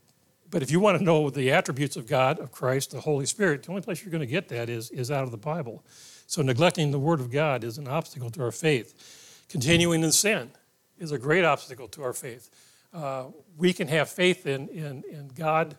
[0.50, 3.62] but if you want to know the attributes of God, of Christ, the Holy Spirit,
[3.62, 5.82] the only place you're going to get that is, is out of the Bible.
[6.26, 9.44] So neglecting the Word of God is an obstacle to our faith.
[9.48, 10.50] Continuing in sin
[10.98, 12.50] is a great obstacle to our faith.
[12.94, 13.24] Uh,
[13.56, 15.76] we can have faith in, in, in God,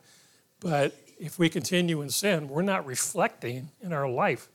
[0.60, 4.48] but if we continue in sin, we're not reflecting in our life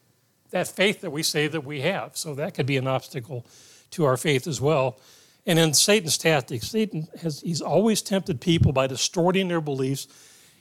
[0.51, 2.17] that faith that we say that we have.
[2.17, 3.45] So that could be an obstacle
[3.91, 4.99] to our faith as well.
[5.45, 10.07] And in Satan's tactics, Satan has he's always tempted people by distorting their beliefs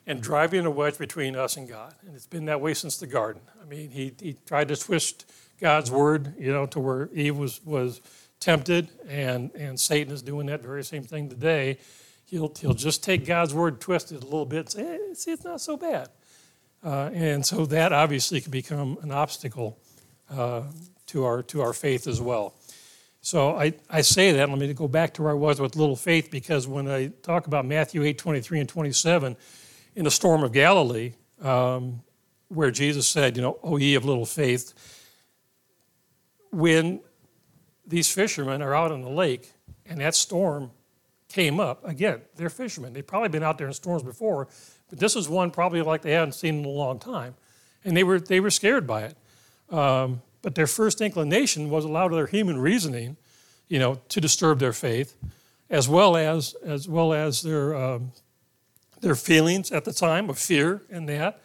[0.08, 1.94] and driving a wedge between us and God.
[2.04, 3.42] And it's been that way since the garden.
[3.62, 7.60] I mean, he, he tried to twist God's word, you know, to where Eve was,
[7.64, 8.00] was
[8.40, 11.78] tempted, and, and Satan is doing that very same thing today.
[12.24, 15.30] He'll, he'll just take God's word, twist it a little bit, and say, hey, see,
[15.30, 16.08] it's not so bad.
[16.82, 19.78] Uh, and so that obviously can become an obstacle
[20.30, 20.62] uh,
[21.08, 22.54] to, our, to our faith as well.
[23.20, 25.96] So I, I say that, let me go back to where I was with little
[25.96, 29.36] faith, because when I talk about Matthew 8, 23 and 27,
[29.98, 32.00] in the storm of Galilee, um,
[32.46, 34.72] where Jesus said, you know, O ye of little faith,
[36.52, 37.00] when
[37.84, 39.50] these fishermen are out on the lake
[39.86, 40.70] and that storm
[41.28, 42.92] came up, again, they're fishermen.
[42.92, 44.46] They've probably been out there in storms before,
[44.88, 47.34] but this is one probably like they hadn't seen in a long time.
[47.84, 49.16] And they were, they were scared by it.
[49.68, 53.16] Um, but their first inclination was allowed to their human reasoning,
[53.66, 55.16] you know, to disturb their faith,
[55.68, 58.12] as well as, as, well as their, um,
[59.00, 61.40] their feelings at the time of fear and that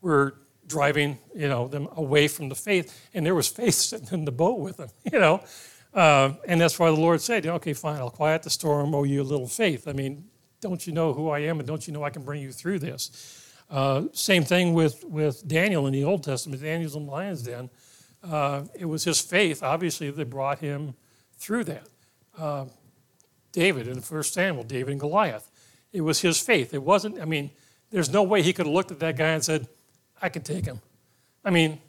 [0.00, 0.34] were
[0.66, 3.08] driving, you know, them away from the faith.
[3.14, 5.42] And there was faith sitting in the boat with them, you know.
[5.94, 9.24] Uh, and that's why the Lord said, okay, fine, I'll quiet the storm, oh, you
[9.24, 9.88] little faith.
[9.88, 10.26] I mean,
[10.60, 12.80] don't you know who I am and don't you know I can bring you through
[12.80, 13.44] this?
[13.70, 16.62] Uh, same thing with, with Daniel in the Old Testament.
[16.62, 17.70] Daniel's in the lion's den.
[18.22, 20.94] Uh, it was his faith, obviously, that brought him
[21.36, 21.88] through that.
[22.36, 22.66] Uh,
[23.52, 25.50] David in the first Samuel, David and Goliath.
[25.92, 26.74] It was his faith.
[26.74, 27.50] It wasn't, I mean,
[27.90, 29.66] there's no way he could have looked at that guy and said,
[30.20, 30.80] I can take him.
[31.44, 31.80] I mean,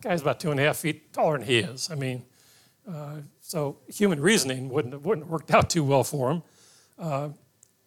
[0.00, 1.90] guy's about two and a half feet taller than he is.
[1.90, 2.24] I mean,
[2.88, 6.42] uh, so human reasoning wouldn't have, wouldn't have worked out too well for him.
[6.98, 7.28] Uh,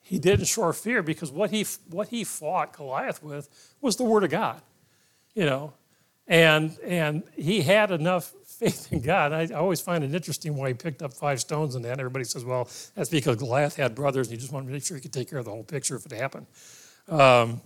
[0.02, 3.50] he didn't show fear because what he what he fought Goliath with
[3.82, 4.62] was the word of God,
[5.34, 5.74] you know,
[6.28, 9.32] and and he had enough faith in God.
[9.32, 12.00] I, I always find it interesting why he picked up five stones and that.
[12.00, 14.98] Everybody says, well, that's because Goliath had brothers and he just wanted to make sure
[14.98, 16.48] he could take care of the whole picture if it happened.
[17.08, 17.62] Um,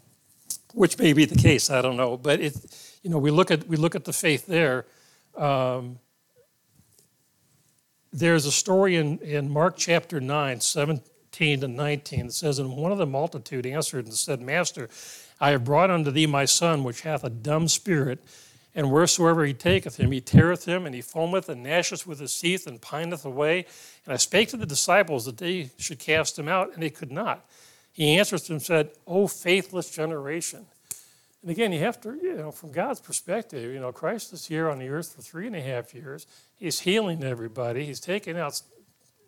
[0.74, 1.70] which may be the case.
[1.70, 2.56] I don't know, but it,
[3.02, 4.86] you know, we look at we look at the faith there.
[5.36, 6.00] Um,
[8.12, 12.92] there's a story in, in Mark chapter 9, 17 to 19 that says, And one
[12.92, 14.90] of the multitude answered and said, Master,
[15.40, 18.20] I have brought unto thee my son, which hath a dumb spirit,
[18.76, 22.38] and wheresoever he taketh him, he teareth him, and he foameth and gnasheth with his
[22.40, 23.66] teeth, and pineth away.
[24.06, 27.12] And I spake to the disciples that they should cast him out, and they could
[27.12, 27.46] not.
[27.92, 30.66] He answered them and said, O faithless generation.
[31.42, 34.70] And again, you have to, you know, from God's perspective, you know, Christ is here
[34.70, 36.28] on the earth for three and a half years.
[36.56, 37.86] He's healing everybody.
[37.86, 38.62] He's taking out,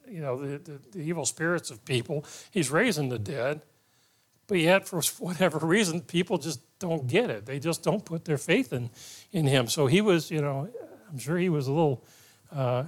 [0.08, 2.26] you know, the, the, the evil spirits of people.
[2.52, 3.62] He's raising the dead.
[4.48, 7.46] But yet, for whatever reason, people just don't get it.
[7.46, 8.90] They just don't put their faith in,
[9.32, 9.68] in him.
[9.68, 10.68] So he was, you know,
[11.10, 12.04] I'm sure he was a little,
[12.54, 12.84] uh,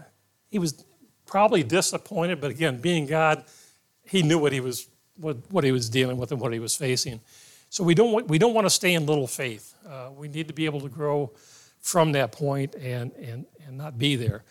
[0.49, 0.84] he was
[1.25, 2.41] probably disappointed.
[2.41, 3.45] But again, being God,
[4.06, 6.75] he knew what he was what, what he was dealing with and what he was
[6.75, 7.21] facing.
[7.69, 9.73] So we don't want, we don't want to stay in little faith.
[9.88, 11.32] Uh, we need to be able to grow
[11.79, 14.43] from that point and, and, and not be there.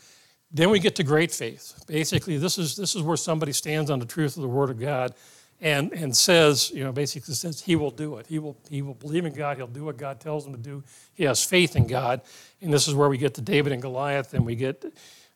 [0.51, 1.85] Then we get to great faith.
[1.87, 4.79] Basically, this is, this is where somebody stands on the truth of the Word of
[4.79, 5.15] God
[5.63, 8.27] and, and says, you know, basically says he will do it.
[8.27, 9.57] He will, he will believe in God.
[9.57, 10.83] He'll do what God tells him to do.
[11.15, 12.21] He has faith in God.
[12.61, 14.85] And this is where we get to David and Goliath, and we get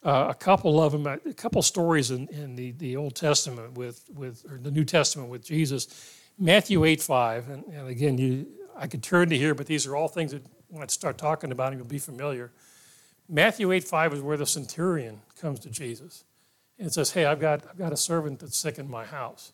[0.02, 4.04] uh, a couple of them, a couple stories in, in the, the Old Testament with,
[4.14, 6.18] with, or the New Testament with Jesus.
[6.38, 9.94] Matthew 8, 5, and, and again, you, I could turn to here, but these are
[9.94, 12.50] all things that when I start talking about them, you'll be familiar.
[13.28, 16.24] Matthew 8, 5 is where the centurion comes to Jesus
[16.80, 19.52] and says, Hey, I've got, I've got a servant that's sick in my house.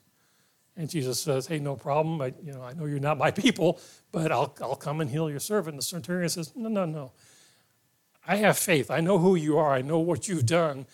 [0.76, 2.20] And Jesus says, Hey, no problem.
[2.20, 3.80] I, you know, I know you're not my people,
[4.10, 5.74] but I'll, I'll come and heal your servant.
[5.74, 7.12] And the centurion says, No, no, no.
[8.26, 8.90] I have faith.
[8.90, 9.72] I know who you are.
[9.72, 10.86] I know what you've done.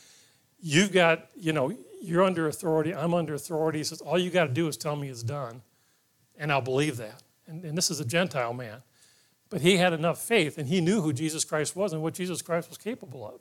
[0.60, 2.94] You've got, you know, you're under authority.
[2.94, 3.78] I'm under authority.
[3.78, 5.62] He says, all you got to do is tell me it's done,
[6.38, 7.22] and I'll believe that.
[7.46, 8.82] And, and this is a Gentile man.
[9.50, 12.42] But he had enough faith, and he knew who Jesus Christ was and what Jesus
[12.42, 13.40] Christ was capable of.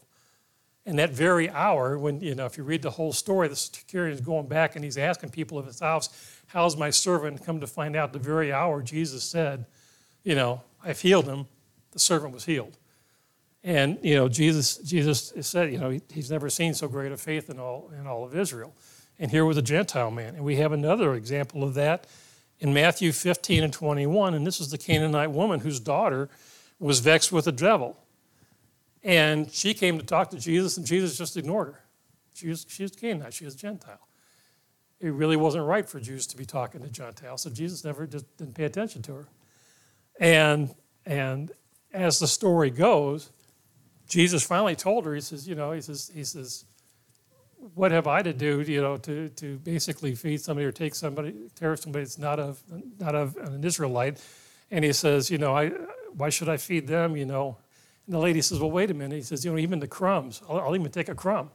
[0.88, 4.16] And that very hour, when, you know, if you read the whole story, the security
[4.16, 6.10] is going back and he's asking people of his house,
[6.48, 7.46] How's my servant?
[7.46, 9.66] Come to find out the very hour Jesus said,
[10.24, 11.46] You know, I've healed him,
[11.92, 12.78] the servant was healed.
[13.66, 17.18] And you know, Jesus, Jesus said, you know, he, he's never seen so great a
[17.18, 18.74] faith in all in all of Israel.
[19.20, 20.36] And here was a Gentile man.
[20.36, 22.08] And we have another example of that
[22.60, 24.34] in Matthew 15 and 21.
[24.36, 26.30] And this is the Canaanite woman whose daughter
[26.80, 27.98] was vexed with the devil.
[29.08, 31.84] And she came to talk to Jesus, and Jesus just ignored her.
[32.34, 34.06] She was, she was Canaanite, she was Gentile.
[35.00, 38.26] It really wasn't right for Jews to be talking to Gentiles, so Jesus never just
[38.36, 39.28] didn't pay attention to her.
[40.20, 41.52] And, and
[41.94, 43.32] as the story goes,
[44.10, 46.66] Jesus finally told her, he says, you know, he says, he says,
[47.76, 51.34] what have I to do, you know, to, to basically feed somebody or take somebody,
[51.56, 52.62] tear somebody that's not of
[53.00, 54.22] not of an Israelite?
[54.70, 55.70] And he says, you know, I
[56.16, 57.58] why should I feed them, you know?
[58.08, 59.16] And the lady says, well, wait a minute.
[59.16, 61.52] He says, you know, even the crumbs, I'll, I'll even take a crumb.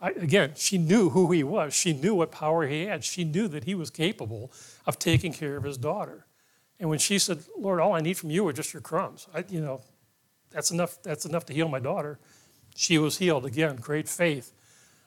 [0.00, 1.74] I, again, she knew who he was.
[1.74, 3.04] She knew what power he had.
[3.04, 4.50] She knew that he was capable
[4.86, 6.26] of taking care of his daughter.
[6.80, 9.44] And when she said, Lord, all I need from you are just your crumbs, I,
[9.48, 9.82] you know,
[10.50, 12.18] that's enough, that's enough to heal my daughter.
[12.74, 13.44] She was healed.
[13.46, 14.52] Again, great faith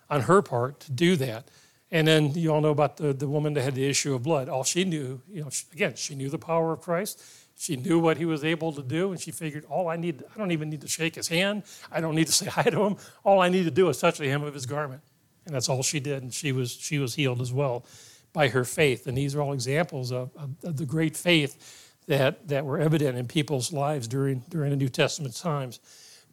[0.10, 1.50] on her part to do that.
[1.92, 4.50] And then you all know about the, the woman that had the issue of blood.
[4.50, 7.24] All she knew, you know, she, again, she knew the power of Christ.
[7.60, 10.38] She knew what he was able to do, and she figured, all I need, I
[10.38, 11.64] don't even need to shake his hand.
[11.92, 12.98] I don't need to say hi to him.
[13.24, 15.02] All I need to do is touch the hem of his garment.
[15.46, 17.86] And that's all she did, and she was, she was healed as well
[18.32, 19.08] by her faith.
[19.08, 23.18] And these are all examples of, of, of the great faith that, that were evident
[23.18, 25.80] in people's lives during, during the New Testament times.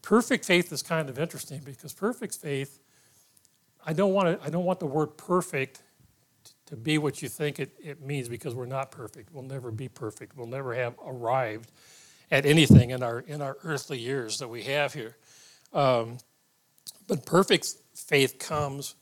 [0.02, 2.80] Perfect faith is kind of interesting because perfect faith,
[3.86, 5.80] I don't want to, I don't want the word perfect
[6.66, 9.32] to be what you think it, it means because we're not perfect.
[9.32, 10.36] We'll never be perfect.
[10.36, 11.70] We'll never have arrived
[12.30, 15.16] at anything in our in our earthly years that we have here.
[15.72, 16.18] Um,
[17.06, 18.94] but perfect faith comes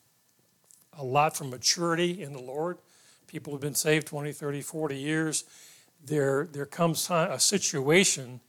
[0.99, 2.79] a lot from maturity in the Lord.
[3.27, 5.45] People have been saved 20, 30, 40 years.
[6.05, 8.41] There, there comes a situation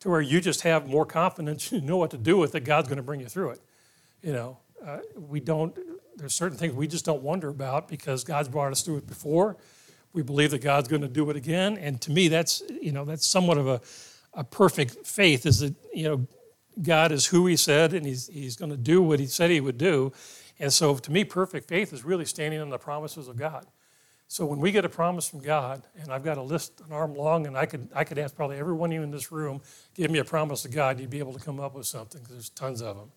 [0.00, 2.88] to where you just have more confidence, you know what to do with it, God's
[2.88, 3.60] going to bring you through it.
[4.22, 5.76] You know, uh, we don't,
[6.22, 9.56] there's certain things we just don't wonder about because God's brought us through it before.
[10.12, 11.76] We believe that God's going to do it again.
[11.78, 13.80] And to me, that's, you know, that's somewhat of a,
[14.34, 16.26] a perfect faith is that, you know,
[16.80, 19.60] God is who he said and he's, he's going to do what he said he
[19.60, 20.12] would do.
[20.60, 23.66] And so to me, perfect faith is really standing on the promises of God.
[24.28, 27.14] So when we get a promise from God, and I've got a list an arm
[27.14, 29.60] long, and I could I could ask probably every one of you in this room,
[29.94, 32.36] give me a promise to God, you'd be able to come up with something because
[32.36, 33.10] there's tons of them.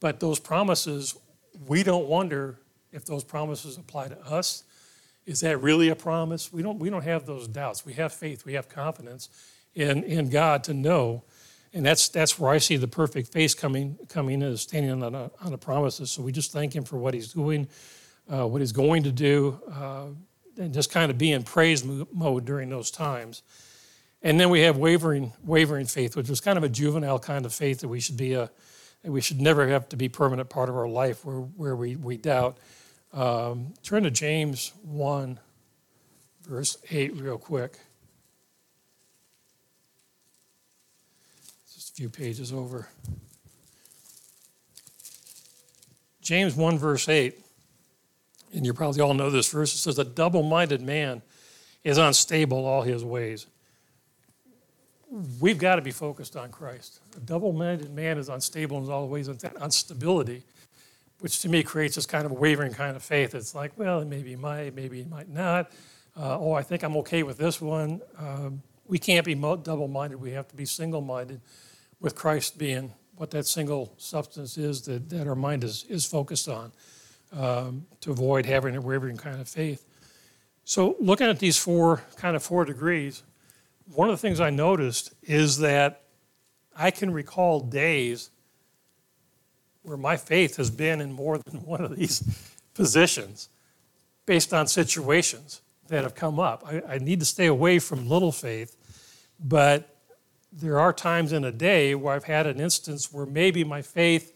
[0.00, 1.16] But those promises,
[1.66, 2.58] we don't wonder
[2.92, 4.64] if those promises apply to us.
[5.26, 6.52] Is that really a promise?
[6.52, 7.84] We don't we don't have those doubts.
[7.84, 8.44] We have faith.
[8.44, 9.28] We have confidence
[9.74, 11.24] in in God to know
[11.74, 15.50] and that's that's where I see the perfect face coming coming is standing on on
[15.50, 16.10] the promises.
[16.12, 17.66] So we just thank Him for what He's doing,
[18.32, 20.06] uh, what He's going to do, uh,
[20.56, 23.42] and just kind of be in praise mode during those times.
[24.22, 27.52] And then we have wavering wavering faith, which was kind of a juvenile kind of
[27.52, 28.50] faith that we should be a
[29.04, 32.16] we should never have to be permanent part of our life where where we we
[32.16, 32.58] doubt.
[33.12, 35.38] Um, turn to James one,
[36.42, 37.78] verse eight, real quick.
[41.72, 42.88] Just a few pages over.
[46.24, 47.38] James 1, verse 8,
[48.54, 49.74] and you probably all know this verse.
[49.74, 51.20] It says, A double minded man
[51.84, 53.46] is unstable all his ways.
[55.40, 56.98] We've got to be focused on Christ.
[57.16, 60.42] A double minded man is unstable in all ways, instability,
[61.20, 63.32] which to me creates this kind of wavering kind of faith.
[63.32, 65.70] It's like, well, maybe he might, maybe he might not.
[66.16, 68.00] Uh, oh, I think I'm okay with this one.
[68.18, 71.40] Um, we can't be double minded, we have to be single minded
[72.00, 76.48] with Christ being what that single substance is that, that our mind is, is focused
[76.48, 76.72] on
[77.32, 79.86] um, to avoid having a wavering kind of faith.
[80.64, 83.22] So, looking at these four kind of four degrees,
[83.92, 86.02] one of the things I noticed is that
[86.76, 88.30] I can recall days
[89.82, 92.22] where my faith has been in more than one of these
[92.74, 93.48] positions
[94.26, 96.64] based on situations that have come up.
[96.66, 98.76] I, I need to stay away from little faith,
[99.38, 99.96] but
[100.50, 104.30] there are times in a day where I've had an instance where maybe my faith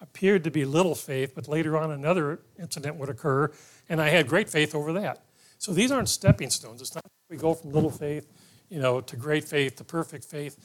[0.00, 3.50] appeared to be little faith, but later on another incident would occur,
[3.88, 5.22] and I had great faith over that.
[5.58, 6.80] So these aren't stepping stones.
[6.80, 8.26] It's not we go from little faith,
[8.72, 10.56] you know, to great faith to perfect faith.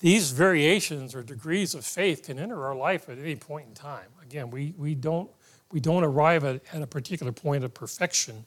[0.00, 4.08] These variations or degrees of faith can enter our life at any point in time.
[4.22, 5.30] Again, we, we don't
[5.72, 8.46] we don't arrive at, at a particular point of perfection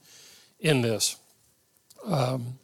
[0.60, 1.18] in this.
[2.06, 2.58] Um,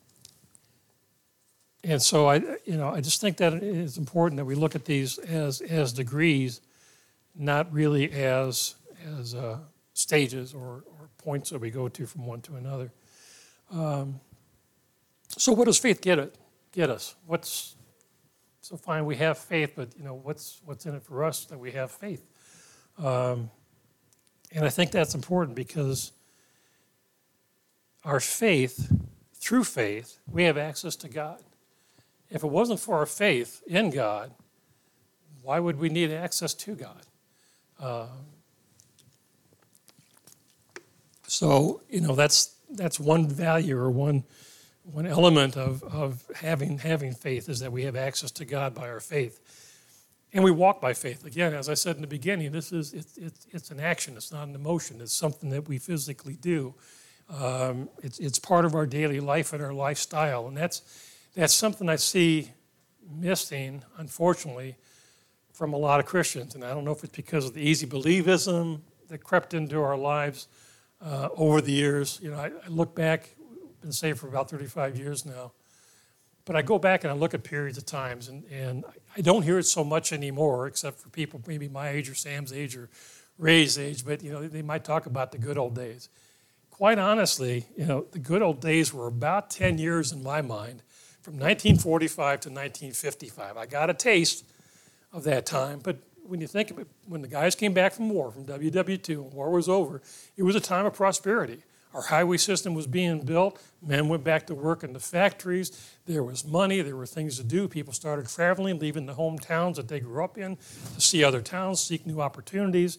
[1.83, 4.85] and so I, you know, I just think that it's important that we look at
[4.85, 6.61] these as as degrees,
[7.35, 8.73] not really as
[9.19, 9.59] as uh,
[9.93, 12.91] stages or, or points that we go to from one to another.
[13.71, 14.19] Um,
[15.37, 16.35] so, what does faith get it?
[16.71, 17.15] Get us?
[17.25, 17.75] What's
[18.61, 19.05] so fine?
[19.05, 21.91] We have faith, but you know, what's what's in it for us that we have
[21.91, 22.23] faith?
[22.97, 23.49] Um,
[24.51, 26.13] and I think that's important because
[28.03, 28.91] our faith,
[29.33, 31.41] through faith, we have access to God.
[32.29, 34.31] If it wasn't for our faith in God,
[35.41, 37.01] why would we need access to God?
[37.79, 38.07] Uh,
[41.27, 44.23] so you know that's that's one value or one
[44.91, 48.87] one element of, of having having faith is that we have access to God by
[48.89, 49.39] our faith.
[50.33, 51.25] and we walk by faith.
[51.25, 54.15] Again, as I said in the beginning, this is it's, it's, it's an action.
[54.17, 55.01] It's not an emotion.
[55.01, 56.75] It's something that we physically do.
[57.29, 60.81] Um, it's, it's part of our daily life and our lifestyle, and that's
[61.35, 62.51] that's something I see
[63.09, 64.75] missing, unfortunately,
[65.53, 66.55] from a lot of Christians.
[66.55, 69.97] And I don't know if it's because of the easy believism that crept into our
[69.97, 70.47] lives
[71.01, 72.19] uh, over the years.
[72.21, 73.34] You know, I, I look back,
[73.85, 75.51] been saved for about 35 years now.
[76.43, 78.83] But I go back and I look at periods of times, and, and
[79.15, 82.51] I don't hear it so much anymore, except for people maybe my age or Sam's
[82.51, 82.89] age or
[83.37, 84.03] Ray's age.
[84.03, 86.09] But you know, they might talk about the good old days.
[86.71, 90.81] Quite honestly, you know, the good old days were about 10 years in my mind,
[91.21, 93.57] from 1945 to 1955.
[93.57, 94.45] I got a taste
[95.13, 98.09] of that time, but when you think of it, when the guys came back from
[98.09, 100.01] war, from WW2, and war was over,
[100.35, 101.63] it was a time of prosperity.
[101.95, 103.57] Our highway system was being built.
[103.81, 105.71] Men went back to work in the factories.
[106.05, 106.81] There was money.
[106.81, 107.69] There were things to do.
[107.69, 110.57] People started traveling, leaving the hometowns that they grew up in
[110.93, 112.97] to see other towns, seek new opportunities.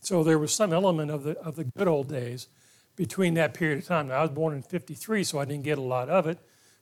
[0.00, 2.48] So there was some element of the, of the good old days
[2.96, 4.08] between that period of time.
[4.08, 6.38] Now, I was born in 53, so I didn't get a lot of it.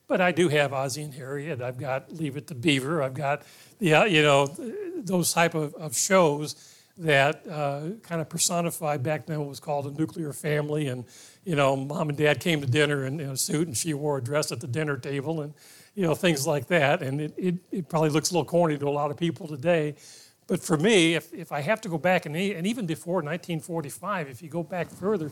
[0.07, 1.61] But I do have Ozzie and Harriet.
[1.61, 3.03] I've got Leave It to Beaver.
[3.03, 3.43] I've got,
[3.77, 4.47] yeah, you know,
[4.95, 6.55] those type of, of shows
[6.99, 11.05] that uh, kind of personified back then what was called a nuclear family and
[11.47, 14.17] you know, mom and dad came to dinner in, in, a suit and she wore
[14.17, 15.53] a dress at the dinner table and,
[15.95, 17.01] you know, things like that.
[17.01, 19.95] And it, it, it, probably looks a little corny to a lot of people today.
[20.47, 24.27] But for me, if, if I have to go back, and, and even before 1945,
[24.27, 25.31] if you go back further,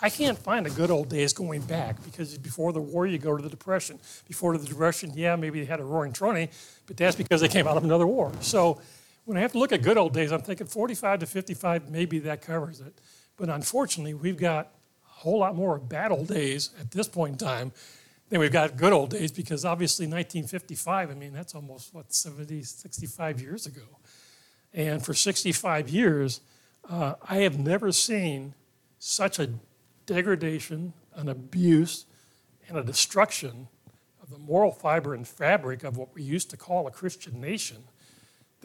[0.00, 3.36] I can't find the good old days going back because before the war, you go
[3.36, 3.98] to the Depression.
[4.28, 6.48] Before the Depression, yeah, maybe they had a roaring 20,
[6.86, 8.30] but that's because they came out of another war.
[8.40, 8.80] So
[9.26, 12.20] when I have to look at good old days, I'm thinking 45 to 55, maybe
[12.20, 12.98] that covers it.
[13.36, 14.72] But unfortunately, we've got
[15.04, 17.72] a whole lot more bad old days at this point in time
[18.28, 22.62] than we've got good old days because obviously 1955, I mean, that's almost, what, 70,
[22.62, 23.82] 65 years ago.
[24.72, 26.40] And for 65 years,
[26.88, 28.54] uh, I have never seen
[29.00, 29.50] such a
[30.06, 32.06] degradation, an abuse,
[32.68, 33.66] and a destruction
[34.22, 37.84] of the moral fiber and fabric of what we used to call a Christian nation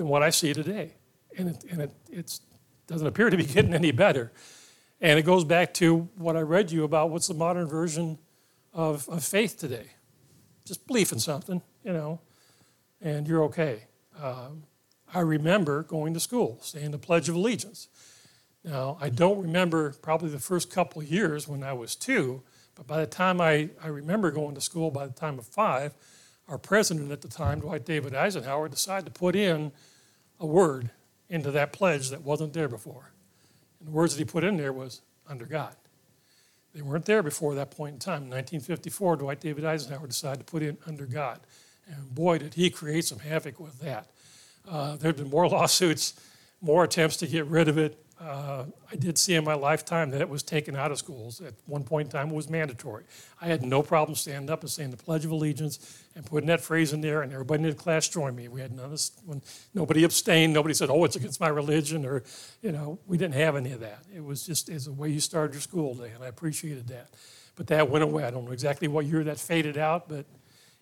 [0.02, 0.96] than what I see today.
[1.38, 2.40] And it, and it
[2.88, 4.32] doesn't appear to be getting any better.
[5.00, 8.18] And it goes back to what I read you about what's the modern version
[8.74, 9.92] of, of faith today.
[10.66, 12.20] Just belief in something, you know,
[13.00, 13.84] and you're okay.
[14.20, 14.64] Um,
[15.14, 17.88] I remember going to school, saying the Pledge of Allegiance.
[18.64, 22.42] Now, I don't remember probably the first couple years when I was two,
[22.76, 25.94] but by the time I, I remember going to school, by the time of five,
[26.48, 29.72] our president at the time, Dwight David Eisenhower, decided to put in
[30.42, 30.90] a word
[31.30, 33.12] into that pledge that wasn't there before.
[33.80, 35.76] And the words that he put in there was under God.
[36.74, 38.24] They weren't there before that point in time.
[38.24, 41.40] In 1954, Dwight David Eisenhower decided to put in under God.
[41.88, 44.08] And boy, did he create some havoc with that.
[44.68, 46.14] Uh, there have been more lawsuits,
[46.60, 48.01] more attempts to get rid of it.
[48.22, 51.42] Uh, I did see in my lifetime that it was taken out of schools.
[51.42, 53.04] At one point in time, it was mandatory.
[53.42, 56.62] I had no problem standing up and saying the Pledge of Allegiance and putting that
[56.62, 58.48] phrase in there, and everybody in the class joined me.
[58.48, 59.42] We had none of this, when
[59.74, 62.22] nobody abstained, nobody said, "Oh, it's against my religion," or
[62.62, 64.04] you know, we didn't have any of that.
[64.16, 67.10] It was just as a way you started your school day, and I appreciated that.
[67.56, 68.24] But that went away.
[68.24, 70.28] I don't know exactly what year that faded out, but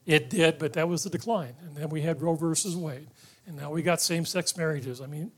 [0.06, 0.60] it did.
[0.60, 3.08] But that was the decline, and then we had Roe versus Wade,
[3.48, 5.00] and now we got same-sex marriages.
[5.00, 5.32] I mean,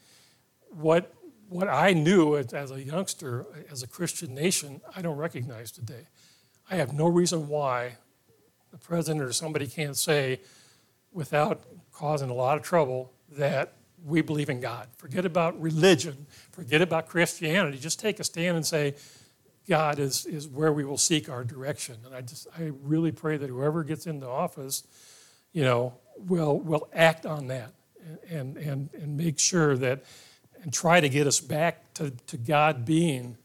[0.71, 1.13] what
[1.51, 6.07] what I knew as a youngster, as a Christian nation, I don't recognize today.
[6.69, 7.97] I have no reason why
[8.71, 10.39] the president or somebody can't say,
[11.11, 13.73] without causing a lot of trouble, that
[14.05, 14.87] we believe in God.
[14.95, 17.77] Forget about religion, forget about Christianity.
[17.77, 18.95] Just take a stand and say,
[19.67, 21.97] God is, is where we will seek our direction.
[22.05, 24.83] And I just I really pray that whoever gets into office,
[25.51, 27.73] you know, will will act on that
[28.29, 30.03] and and and make sure that
[30.61, 33.37] and try to get us back to, to God being,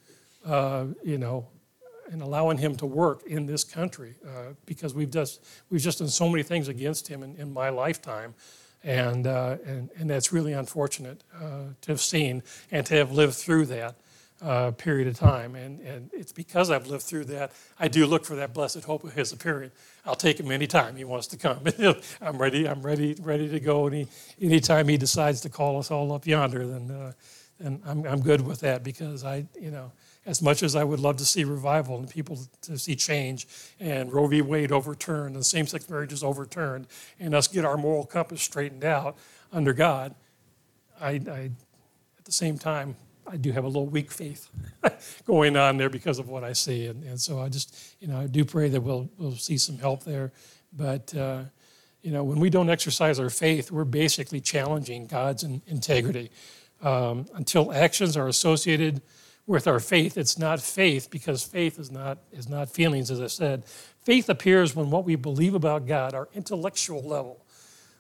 [0.45, 1.49] uh, you know,
[2.11, 6.09] and allowing Him to work in this country uh, because we've just we've just done
[6.09, 8.35] so many things against Him in, in my lifetime,
[8.85, 13.35] and uh, and and that's really unfortunate uh, to have seen and to have lived
[13.35, 13.97] through that.
[14.43, 15.55] Uh, period of time.
[15.55, 19.03] And, and it's because I've lived through that, I do look for that blessed hope
[19.03, 19.71] of his appearing.
[20.05, 21.61] I'll take him anytime he wants to come.
[22.21, 23.87] I'm ready, I'm ready, ready to go.
[23.87, 24.09] Any
[24.39, 27.13] anytime he decides to call us all up yonder, then, uh,
[27.59, 29.91] then I'm, I'm good with that because I, you know,
[30.27, 33.47] as much as I would love to see revival and people to see change
[33.79, 34.43] and Roe v.
[34.43, 38.85] Wade overturned and same sex marriage is overturned and us get our moral compass straightened
[38.85, 39.17] out
[39.53, 40.15] under God,
[41.01, 41.51] I, I
[42.19, 42.97] at the same time,
[43.29, 44.49] I do have a little weak faith
[45.27, 46.87] going on there because of what I see.
[46.87, 49.79] And, and, so I just, you know, I do pray that we'll, we'll see some
[49.79, 50.33] help there.
[50.73, 51.45] But, uh,
[52.03, 56.31] You know, when we don't exercise our faith, we're basically challenging God's in, integrity.
[56.81, 59.03] Um, until actions are associated
[59.47, 63.27] with our faith, it's not faith because faith is not is not feelings, as I
[63.27, 63.65] said.
[64.05, 67.45] Faith appears when what we believe about God, our intellectual level,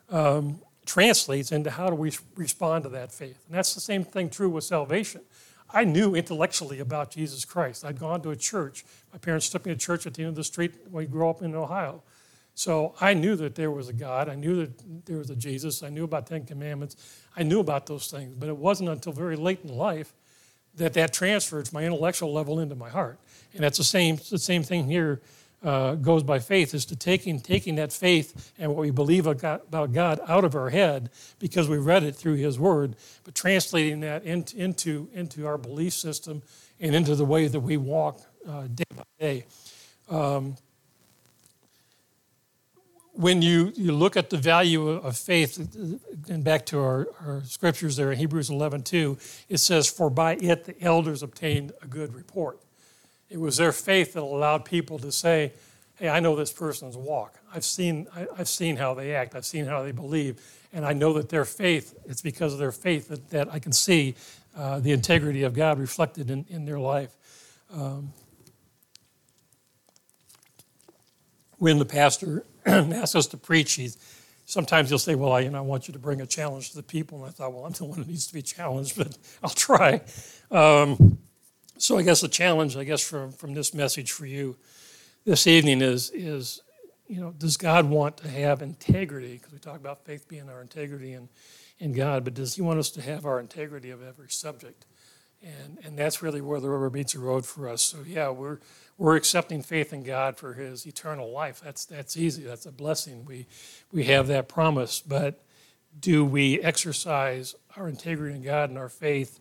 [0.09, 3.43] um, translates into how do we respond to that faith.
[3.47, 5.22] And that's the same thing true with salvation.
[5.68, 7.84] I knew intellectually about Jesus Christ.
[7.84, 8.84] I'd gone to a church.
[9.12, 11.28] My parents took me to church at the end of the street when we grew
[11.28, 12.03] up in Ohio.
[12.55, 14.28] So I knew that there was a God.
[14.28, 15.82] I knew that there was a Jesus.
[15.82, 16.97] I knew about Ten Commandments.
[17.37, 18.34] I knew about those things.
[18.34, 20.14] But it wasn't until very late in life
[20.76, 23.18] that that transferred my intellectual level into my heart.
[23.55, 25.20] And that's the same, the same thing here
[25.63, 29.93] uh, goes by faith, is to taking, taking that faith and what we believe about
[29.93, 34.25] God out of our head because we read it through His Word, but translating that
[34.25, 36.43] into, into, into our belief system
[36.79, 39.45] and into the way that we walk uh, day by day.
[40.09, 40.57] Um,
[43.17, 45.57] when you, you look at the value of faith,
[46.29, 50.37] and back to our, our scriptures there in Hebrews 11 2, it says, For by
[50.37, 52.61] it the elders obtained a good report.
[53.29, 55.53] It was their faith that allowed people to say,
[55.97, 57.39] Hey, I know this person's walk.
[57.55, 60.41] I've seen, I, have seen how they act, I've seen how they believe,
[60.72, 63.72] and I know that their faith, it's because of their faith that, that I can
[63.72, 64.14] see
[64.55, 67.16] uh, the integrity of God reflected in, in their life.
[67.72, 68.12] Um,
[71.59, 73.97] when the pastor asks us to preach, he's,
[74.45, 76.77] sometimes he'll say, Well, I, you know, I want you to bring a challenge to
[76.77, 77.18] the people.
[77.18, 80.01] And I thought, Well, I'm the one that needs to be challenged, but I'll try.
[80.51, 81.18] Um,
[81.79, 84.57] so I guess the challenge, I guess, from, from this message for you
[85.24, 86.62] this evening is, is
[87.09, 89.35] you know, does God want to have integrity?
[89.35, 91.29] Because we talk about faith being our integrity in,
[91.79, 94.87] in God, but does He want us to have our integrity of every subject?
[95.43, 97.83] And, and that's really where the rubber meets the road for us.
[97.83, 98.59] So, yeah, we're,
[98.99, 101.61] we're accepting faith in God for His eternal life.
[101.62, 103.24] That's, that's easy, that's a blessing.
[103.24, 103.47] We,
[103.93, 105.01] we have that promise.
[105.01, 105.45] But
[106.01, 109.39] do we exercise our integrity in God and our faith?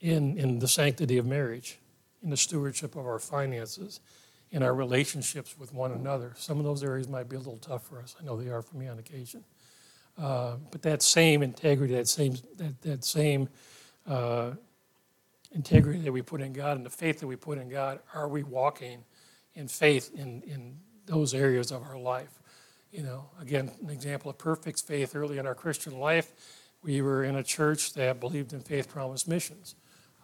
[0.00, 1.78] In, in the sanctity of marriage,
[2.22, 4.00] in the stewardship of our finances,
[4.50, 6.32] in our relationships with one another.
[6.36, 8.16] Some of those areas might be a little tough for us.
[8.20, 9.44] I know they are for me on occasion.
[10.18, 13.48] Uh, but that same integrity, that same, that, that same
[14.06, 14.52] uh,
[15.52, 18.28] integrity that we put in God and the faith that we put in God, are
[18.28, 19.04] we walking
[19.54, 22.40] in faith in, in those areas of our life?
[22.90, 26.32] You know, again, an example of perfect faith early in our Christian life,
[26.82, 29.76] we were in a church that believed in faith promise missions.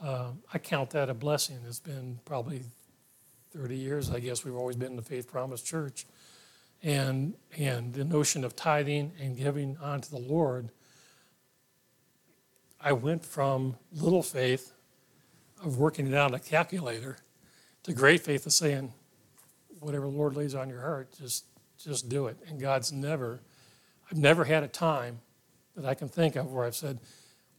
[0.02, 1.58] Um, I count that a blessing.
[1.66, 2.62] It's been probably
[3.56, 6.06] 30 years, I guess, we've always been in the Faith Promise Church.
[6.82, 10.68] And, and the notion of tithing and giving onto the Lord,
[12.80, 14.72] I went from little faith
[15.64, 17.16] of working it out on a calculator
[17.84, 18.92] to great faith of saying,
[19.80, 21.46] whatever the Lord lays on your heart, just,
[21.78, 22.36] just do it.
[22.46, 23.40] And God's never,
[24.10, 25.20] I've never had a time
[25.76, 26.98] that I can think of where I've said,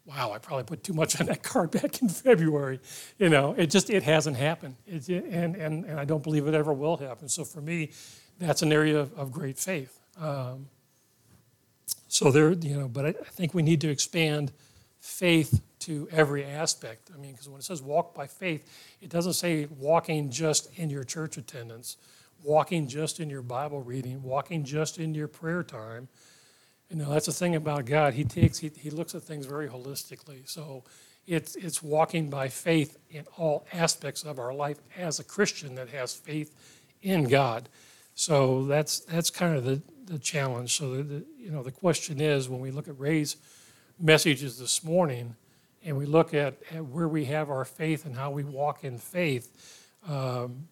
[0.08, 2.80] wow, I probably put too much on that card back in February.
[3.20, 6.54] You know, it just it hasn't happened, it, and and and I don't believe it
[6.54, 7.28] ever will happen.
[7.30, 7.92] So for me,
[8.40, 10.00] that's an area of, of great faith.
[10.20, 10.68] Um,
[12.08, 14.52] so there, you know, but I, I think we need to expand
[15.00, 17.12] faith to every aspect.
[17.14, 18.66] I mean, because when it says walk by faith,
[19.02, 21.98] it doesn't say walking just in your church attendance,
[22.44, 26.08] walking just in your Bible reading, walking just in your prayer time
[26.90, 28.14] you know, that's the thing about God.
[28.14, 30.48] He takes, he, he looks at things very holistically.
[30.48, 30.84] So
[31.26, 35.90] it's, it's walking by faith in all aspects of our life as a Christian that
[35.90, 36.56] has faith
[37.02, 37.68] in God.
[38.16, 40.78] So that's, that's kind of the, the challenge.
[40.78, 43.36] So, the, the, you know, the question is when we look at Ray's
[44.00, 45.36] messages this morning
[45.84, 48.98] and we look at, at where we have our faith and how we walk in
[48.98, 50.68] faith, um,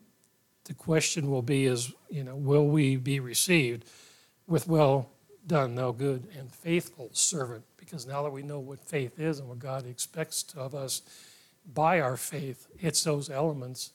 [0.63, 3.85] the question will be is, you know, will we be received
[4.47, 5.09] with, well,
[5.47, 7.63] done, thou good and faithful servant.
[7.77, 11.01] Because now that we know what faith is and what God expects of us
[11.73, 13.91] by our faith, it's those elements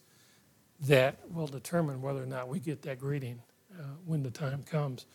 [0.82, 3.40] that will determine whether or not we get that greeting
[3.78, 5.06] uh, when the time comes.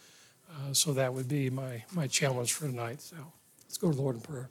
[0.50, 3.02] Uh, so that would be my, my challenge for tonight.
[3.02, 3.18] So
[3.64, 4.50] let's go to the Lord in prayer.